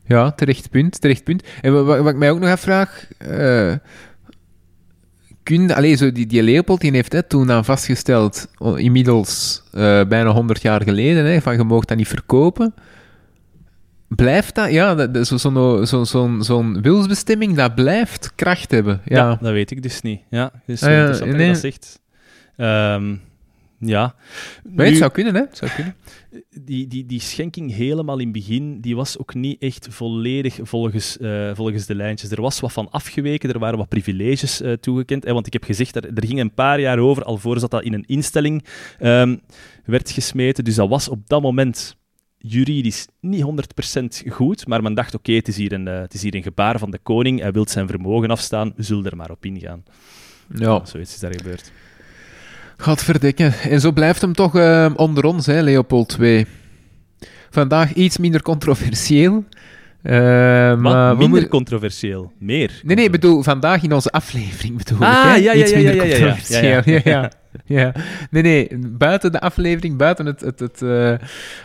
[0.07, 1.43] ja, terecht punt, terecht punt.
[1.61, 3.07] En wat, ik mij ook nog afvraag...
[3.19, 3.75] eh
[5.57, 10.31] kun, allez, zo die, die Leopold die heeft hè, toen dan vastgesteld, inmiddels eh, bijna
[10.31, 12.75] 100 jaar geleden, hè, van je mag dat niet verkopen.
[14.09, 19.01] Blijft dat, ja, dat- dat- zo- zo'n zo, zo, zo'n wilsbestemming, dat blijft kracht hebben.
[19.05, 20.21] Ja, Ja, dat weet ik dus niet.
[20.31, 21.49] Ja, dus Ah, ja, nee.
[21.49, 22.01] dat zegt.
[22.57, 23.15] Ehm,
[23.79, 24.15] ja.
[24.75, 25.41] maar het Nu- zou kunnen, hè?
[25.41, 25.95] Het zou kunnen.
[26.51, 31.19] Die, die, die schenking helemaal in het begin, die was ook niet echt volledig volgens,
[31.19, 32.31] eh, volgens de lijntjes.
[32.31, 35.25] Er was wat van afgeweken, er waren wat privileges eh, toegekend.
[35.25, 37.83] Eh, want ik heb gezegd, er, er ging een paar jaar over, alvorens dat dat
[37.83, 38.65] in een instelling
[38.99, 39.37] ehm,
[39.85, 40.65] werd gesmeten.
[40.65, 41.99] Dus dat was op dat moment
[42.41, 43.45] juridisch niet
[44.25, 46.43] 100% goed, maar men dacht, oké, het, is hier een, eh, het is hier een
[46.43, 49.85] gebaar van de koning, hij wil zijn vermogen afstaan, we zullen er maar op ingaan.
[50.55, 51.73] Ja, Zoiets is daar gebeurd.
[52.83, 53.07] Gaat.
[53.69, 56.47] En zo blijft hem toch eh, onder ons, hè, Leopold II.
[57.51, 59.45] Vandaag iets minder controversieel.
[60.03, 60.13] Eh,
[60.77, 62.33] Maar minder moeten- controversieel.
[62.39, 62.81] Meer.
[62.83, 65.23] Nee, nee, ik bedoel, vandaag in onze aflevering bedoel Ah, ik.
[65.23, 65.35] hè?
[65.35, 66.15] ja, ja, Iets ja, minder ja, ja, ja.
[66.17, 66.63] controversieel.
[66.63, 67.31] Ja, Ja, ja.
[67.67, 67.93] ja, ja.
[68.31, 71.15] Nee, nee, buiten de aflevering, buiten het, het, het eh,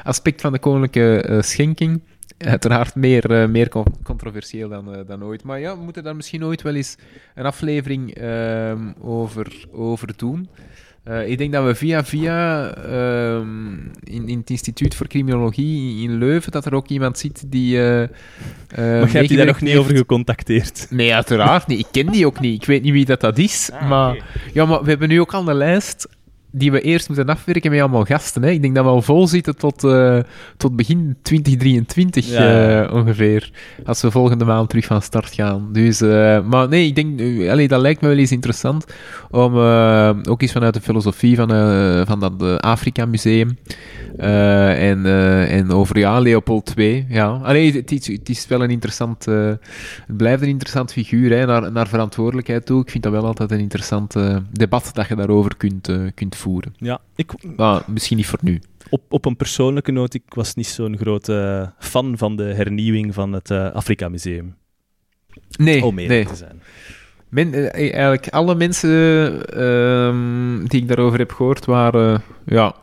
[0.04, 2.02] aspect van de koninklijke schenking,
[2.54, 5.44] uiteraard meer, eh, meer con- controversieel dan, eh, dan ooit.
[5.44, 6.96] Maar ja, we moeten daar misschien ooit wel eens
[7.36, 10.50] een aflevering ehm, over, over doen.
[11.04, 13.74] Eh, ik denk dat we via via ehm,
[14.04, 17.78] in, in het Instituut voor Criminologie in Leuven, dat er ook iemand zit die...
[17.78, 18.10] Maar
[18.76, 19.82] jij hebt die daar nog niet heeft.
[19.82, 20.88] over gecontacteerd.
[20.90, 21.80] Nee, uiteraard niet.
[21.80, 22.62] Ik ken die ook niet.
[22.62, 23.70] Ik weet niet wie dat, dat is.
[23.74, 24.24] Ah, maar,
[24.54, 26.08] ja, maar we hebben nu ook al een lijst
[26.58, 28.44] die we eerst moeten afwerken met allemaal gasten.
[28.44, 28.50] Hè.
[28.50, 30.20] Ik denk dat we al vol zitten tot, eh,
[30.58, 32.84] tot begin 2023 Ja.
[32.86, 33.52] eh, ongeveer.
[33.86, 35.70] Als we volgende maand terug van start gaan.
[35.72, 38.86] Dus, eh, maar nee, ik denk, allee, dat lijkt me wel eens interessant
[39.32, 39.58] om
[40.30, 41.50] ook eens vanuit de filosofie van,
[42.06, 43.58] van dat Afrika Museum
[44.18, 45.06] en,
[45.50, 47.06] en over ja, Leopold II.
[47.10, 47.28] Ja.
[47.44, 51.72] Allee, het, is, het is wel een interessant, het blijft een interessant figuur hè, naar,
[51.72, 52.82] naar verantwoordelijkheid toe.
[52.82, 54.16] Ik vind dat wel altijd een interessant
[54.52, 56.45] debat dat je daarover kunt, kunt voeren.
[56.78, 58.62] Ja, ik, Maar misschien niet voor nu.
[58.90, 63.34] op, op een persoonlijke noot, ik was niet zo'n grote fan van de hernieuwing van
[63.34, 64.56] het eh, Afrika Museum.
[65.58, 66.34] Nee, Om eerlijk nee.
[66.34, 66.62] te zijn.
[67.30, 68.90] Men, eh, eigenlijk alle mensen
[69.54, 72.76] ehm, die ik daarover heb gehoord waren ja,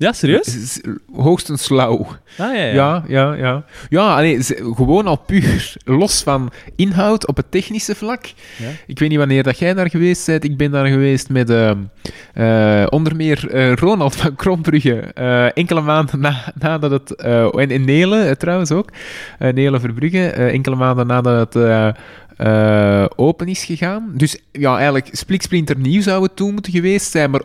[0.00, 0.72] Ja, serieus?
[0.72, 0.80] s-
[1.12, 2.06] hoogstens slauw.
[2.38, 2.72] Ah, ja, ja.
[2.72, 3.64] Ja, ja, ja.
[3.88, 4.38] Ja, allee,
[4.74, 8.24] gewoon al puur los van inhoud op het technische vlak.
[8.58, 8.68] Ja.
[8.86, 10.44] Ik weet niet wanneer dat jij daar geweest bent.
[10.44, 15.00] Ik ben daar geweest met eh, onder meer eh, Ronald van Krombrugge.
[15.00, 17.14] eh, enkele maanden na, nadat het...
[17.14, 18.90] eh, en, en Nele eh, trouwens ook.
[19.38, 20.26] eh, Nele Verbrugge.
[20.30, 21.62] eh, enkele maanden nadat het...
[21.64, 21.88] eh,
[22.36, 24.10] eh, open is gegaan.
[24.14, 27.40] Dus ja, eigenlijk spliksplinter nieuw zou het toen moeten geweest zijn, maar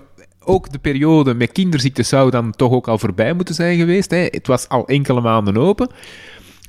[0.45, 4.11] ook de periode met kinderziektes zou dan toch ook al voorbij moeten zijn geweest.
[4.11, 4.27] Hè.
[4.31, 5.89] Het was al enkele maanden open.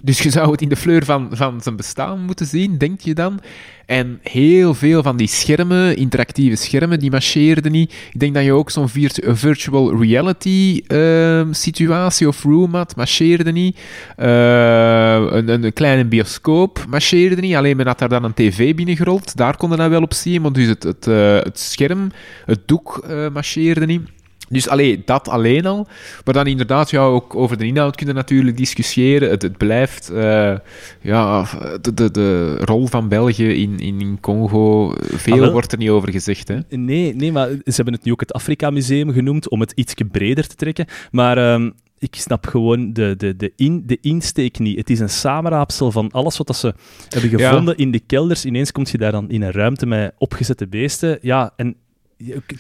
[0.05, 3.15] Dus je zou het in de fleur van, van zijn bestaan moeten zien, denk je
[3.15, 3.41] dan.
[3.87, 7.93] En heel veel van die schermen, interactieve schermen, die marcheerden niet.
[8.13, 13.53] Ik denk dat je ook zo'n een virtual reality ehm, situatie of room had, marcheerde
[13.53, 13.79] niet.
[14.17, 17.55] Eh, een, een, kleine bioscoop marcheerde niet.
[17.55, 19.37] Alleen men had daar dan een tv binnengerold.
[19.37, 22.11] Daar kon je dat wel op zien, maar dus het, het, eh, het scherm,
[22.45, 24.01] het doek eh marcheerde niet.
[24.49, 25.87] Dus alleen dat alleen al.
[26.25, 29.31] Maar dan inderdaad, ja, ook over de inhoud kunnen natuurlijk discussiëren.
[29.31, 30.55] Het, het blijft, eh,
[31.01, 31.47] ja,
[31.81, 36.11] de, de, de rol van België in, in, Congo, veel Ah, wordt er niet over
[36.11, 36.59] gezegd, hè.
[36.69, 39.95] Nee, nee, maar ze hebben het nu ook het Afrika Museum genoemd om het iets
[40.11, 40.87] breder te trekken.
[41.11, 44.77] Maar ehm, ik snap gewoon de, de, de, in, de insteek niet.
[44.79, 46.75] Het is een samenraapsel van alles wat dat ze
[47.09, 47.49] hebben Ja.
[47.49, 48.45] gevonden in de kelders.
[48.45, 51.19] Ineens kom je daar dan in een ruimte met opgezette beesten.
[51.21, 51.77] Ja, en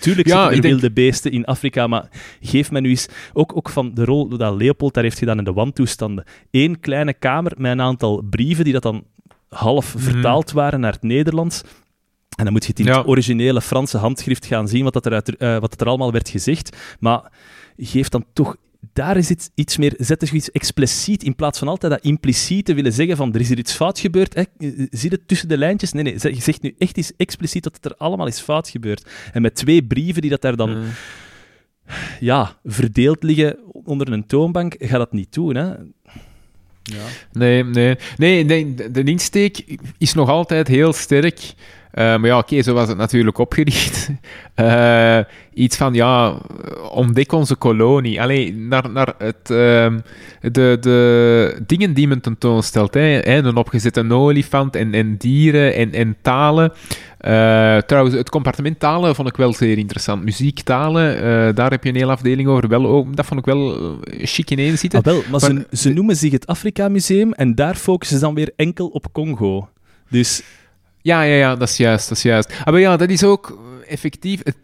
[0.01, 2.09] tuurlijk Ja, zitten er denk- wilde beesten in Afrika, maar
[2.41, 3.09] geef mij nu eens...
[3.33, 6.25] Ook, ook van de rol dat Leopold daar heeft gedaan in de wantoestanden.
[6.51, 9.05] Eén kleine kamer met een aantal brieven die dat dan
[9.49, 10.05] half Mhm.
[10.05, 11.63] vertaald waren naar het Nederlands.
[12.37, 12.99] En dan moet je het in Ja.
[12.99, 16.13] het originele Franse handschrift gaan zien, wat, dat er, uit, eh, wat dat er allemaal
[16.13, 16.77] werd gezegd.
[17.01, 17.33] Maar
[17.77, 18.57] geef dan toch...
[18.95, 19.95] Daar is iets, iets meer...
[19.99, 23.41] Zet dus iets expliciet, in plaats van altijd dat impliciet te willen zeggen van er
[23.41, 24.35] is hier iets fout gebeurd.
[24.35, 24.43] Hè?
[24.91, 25.93] Zie het tussen de lijntjes?
[25.93, 26.35] Nee, nee.
[26.35, 29.09] Je zegt nu echt iets expliciet dat het er allemaal is fout gebeurd.
[29.33, 30.85] En met twee brieven die dat daar dan Mm.
[32.21, 35.55] ja, verdeeld liggen onder een toonbank, gaat dat niet doen.
[35.55, 35.65] Hè?
[36.83, 37.05] Ja.
[37.33, 37.97] Nee, nee.
[38.17, 41.55] Nee, nee de, de insteek is nog altijd heel sterk.
[41.95, 44.09] Eh, maar ja, oké, zo was het natuurlijk opgericht.
[44.55, 45.19] Eh,
[45.55, 46.35] iets van, ja,
[46.91, 48.23] ontdek onze kolonie.
[48.23, 49.99] Alleen naar, naar het, ehm,
[50.41, 52.95] de, de dingen die men tentoonstelt.
[52.95, 56.73] Hè, hè, een opgezette olifant en, en dieren en, en talen.
[57.21, 60.25] Uh, trouwens, het compartiment talen vond ik wel zeer interessant.
[60.25, 62.69] Muziektalen, uh, daar heb je een hele afdeling over.
[62.69, 64.99] Wel, oh, dat vond ik wel chic ineen zitten.
[64.99, 68.25] Ah, wel, maar, maar ze, ze, noemen zich het Afrika Museum en daar focussen ze
[68.25, 69.69] dan weer enkel op Congo.
[70.09, 70.43] Dus...
[71.05, 72.53] Ja, ja, ja, dat is juist, dat is juist.
[72.65, 74.41] Ah, maar ja, dat is ook effectief...
[74.43, 74.57] Het,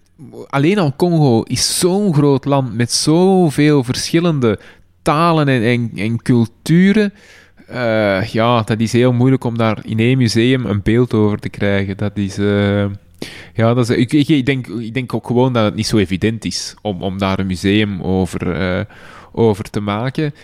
[0.48, 4.58] alleen al Congo is zo'n groot land met zoveel verschillende
[5.02, 7.12] talen en, en, en culturen...
[7.70, 11.48] Uh, ja, dat is heel moeilijk om daar in één museum een beeld over te
[11.48, 11.96] krijgen.
[11.96, 12.38] Dat is.
[12.38, 12.84] Uh,
[13.54, 16.44] ja, dat is, ik, ik, denk, ik denk ook gewoon dat het niet zo evident
[16.44, 18.86] is om, om daar een museum over,
[19.32, 20.34] over te maken.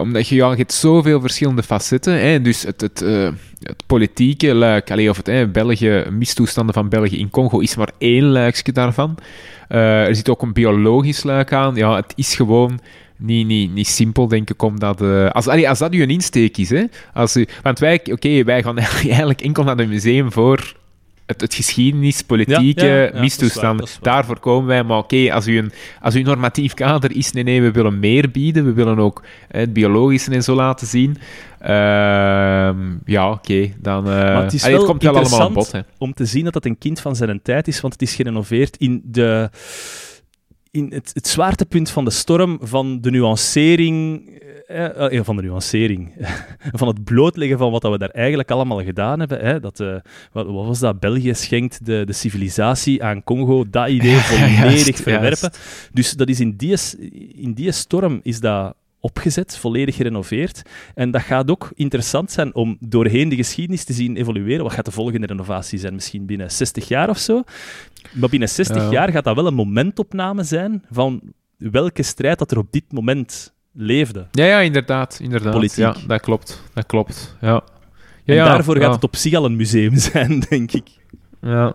[0.00, 2.20] omdat je, ja, je hebt zoveel verschillende facetten.
[2.20, 3.00] Hè, dus het, het,
[3.60, 8.24] het politieke luik, allee, of het België, mistoestanden van België in Congo, is maar één
[8.24, 9.18] luikje daarvan.
[9.68, 11.74] er zit ook een biologisch luik aan.
[11.74, 12.80] Ja, het is gewoon
[13.20, 15.02] niet, niet, niet simpel, denk ik, omdat...
[15.02, 16.84] Uh, als, allee, als dat uw insteek is, hè.
[17.14, 18.78] Als u, want wij, oké, wij gaan
[19.08, 20.74] eigenlijk enkel naar het museum voor
[21.30, 23.20] het, het geschiedenis, politieke ja.
[24.00, 24.82] Daarvoor komen wij.
[24.82, 28.30] Maar oké, als, u een, als uw normatief kader is, nee, nee, we willen meer
[28.30, 28.64] bieden.
[28.64, 31.16] We willen ook het biologische en zo laten zien.
[31.62, 31.68] Uh,
[33.04, 34.08] ja, oké, dan...
[34.08, 35.72] Uh, het, is allee, het komt wel allemaal aan bod.
[35.72, 35.80] Hè.
[35.98, 38.76] om te zien dat het een kind van zijn tijd is, want het is gerenoveerd
[38.76, 39.50] in de
[40.70, 44.28] in het, het zwaartepunt van de storm van de nuancering,
[44.66, 46.12] eh, eh van de nuancering,
[46.80, 49.40] van het blootleggen van wat we daar eigenlijk allemaal gedaan hebben.
[49.40, 49.96] Hè, dat, uh,
[50.32, 51.00] wat, wat, was dat?
[51.00, 54.16] België schenkt de, de civilisatie aan Congo, dat idee
[54.60, 55.50] volledig verwerpen.
[55.92, 56.76] Dus dat is in die,
[57.34, 60.62] in die storm is dat opgezet, volledig gerenoveerd.
[60.94, 64.64] En dat gaat ook interessant zijn om doorheen de geschiedenis te zien evolueren.
[64.64, 65.94] Wat gaat de volgende renovatie zijn?
[65.94, 67.42] Misschien binnen 60 jaar of zo.
[68.12, 71.20] Maar binnen 60 jaar gaat dat wel een momentopname zijn van
[71.56, 74.26] welke strijd dat er op dit moment leefde.
[74.30, 75.18] Ja, ja inderdaad.
[75.22, 75.52] inderdaad.
[75.52, 75.78] Politiek.
[75.78, 76.62] Ja, dat klopt.
[76.74, 77.36] Dat klopt.
[77.40, 77.62] Ja.
[78.24, 80.88] Ja, en daarvoor gaat het op zich al een museum zijn, denk ik.
[81.40, 81.74] Ja.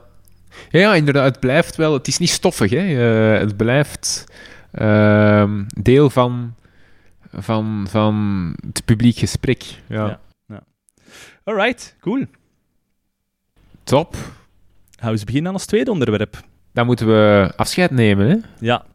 [0.70, 1.26] Ja, ja, inderdaad.
[1.26, 1.94] Het blijft wel...
[1.94, 2.86] Het is niet stoffig, hè.
[2.86, 4.26] Uh, het blijft
[4.74, 5.52] uh,
[5.82, 6.56] deel van
[7.38, 9.64] van, van het publiek gesprek.
[9.88, 10.06] Ja.
[10.06, 10.64] ja, ja.
[11.44, 12.26] Alright, cool.
[13.84, 14.16] Top.
[14.96, 16.44] Gaan we eens beginnen aan ons tweede onderwerp.
[16.74, 18.36] Dan moeten we afscheid nemen, hè?
[18.60, 18.86] Ja.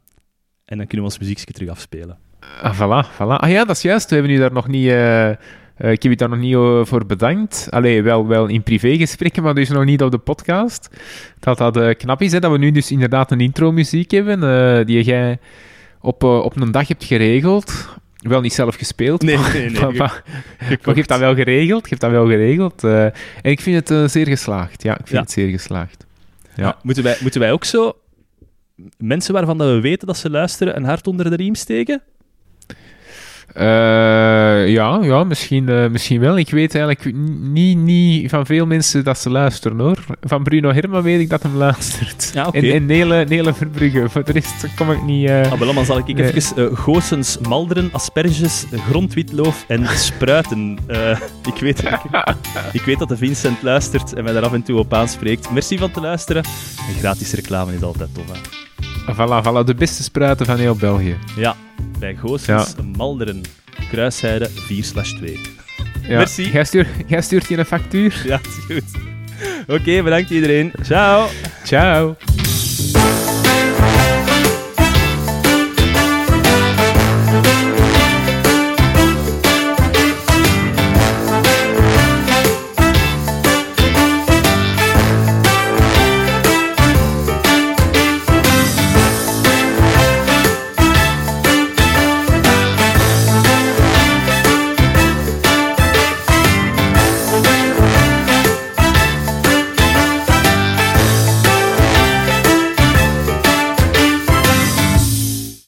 [0.65, 2.19] En dan kunnen we ons muziekje terug afspelen.
[2.63, 3.37] Ah, voilà, voilà.
[3.37, 4.09] Ah ja, dat is juist.
[4.09, 4.87] We hebben u daar nog niet...
[4.87, 5.37] Uh, uh,
[5.77, 7.67] ik heb je daar nog niet uh, voor bedankt.
[7.71, 10.97] Allee, wel, wel in privégesprekken, maar dus nog niet op de podcast.
[11.39, 15.05] Dat dat uh, knap is, hè, dat we nu dus inderdaad een intro-muziek hebben, die
[15.05, 15.39] jij
[16.01, 17.89] op, op een dag hebt geregeld.
[18.21, 19.23] Wel niet zelf gespeeld.
[19.23, 19.81] Nee, nee, nee.
[19.81, 21.83] maar, maar, je dat wel geregeld.
[21.83, 22.85] Je hebt dat wel geregeld.
[22.85, 24.83] Uh, en ik vind het uh, zeer geslaagd.
[24.83, 25.21] Ja, ik vind ja.
[25.21, 26.07] het zeer geslaagd.
[26.57, 26.65] Ja.
[26.65, 26.79] ja.
[26.83, 27.97] moeten, wij, moeten wij ook zo
[28.97, 32.03] mensen waarvan dat we weten dat ze luisteren een hart onder de riem steken?
[33.57, 36.39] Uh, ja, ja misschien, uh, misschien wel.
[36.39, 39.99] Ik weet eigenlijk niet, niet van veel mensen dat ze luisteren hoor.
[40.21, 42.31] Van Bruno Herma weet ik dat hem luistert.
[42.35, 42.61] Ja, okay.
[42.61, 44.09] En, en Nele, Nele Verbrugge.
[44.09, 45.29] Voor de rest kom ik niet.
[45.29, 45.53] Uh...
[45.53, 46.35] Ah, wel, dan zal ik nee.
[46.35, 50.79] even goossens, malderen, asperges, grondwitloof en spruiten.
[51.55, 52.01] ik, weet, ik,
[52.73, 55.51] ik, weet dat de Vincent luistert en mij daar af en toe op aanspreekt.
[55.51, 56.45] Merci van te luisteren.
[56.89, 58.25] En gratis reclame is altijd tof.
[58.33, 58.90] Hè.
[59.15, 61.17] Voilà, voilà, de beste spruiten van heel België.
[61.37, 61.57] Ja,
[61.99, 62.83] bij Goossens, ja.
[62.97, 63.41] Malderen,
[63.91, 64.85] Kruisheide 4
[65.19, 65.41] 2.
[66.09, 66.17] Ja.
[66.17, 66.51] Merci.
[66.51, 68.23] Jij stuurt, jij stuurt je een factuur?
[68.25, 68.85] Ja, is goed.
[69.63, 70.73] Oké, okay, bedankt iedereen.
[70.83, 71.29] Ciao.
[71.65, 72.17] Ciao.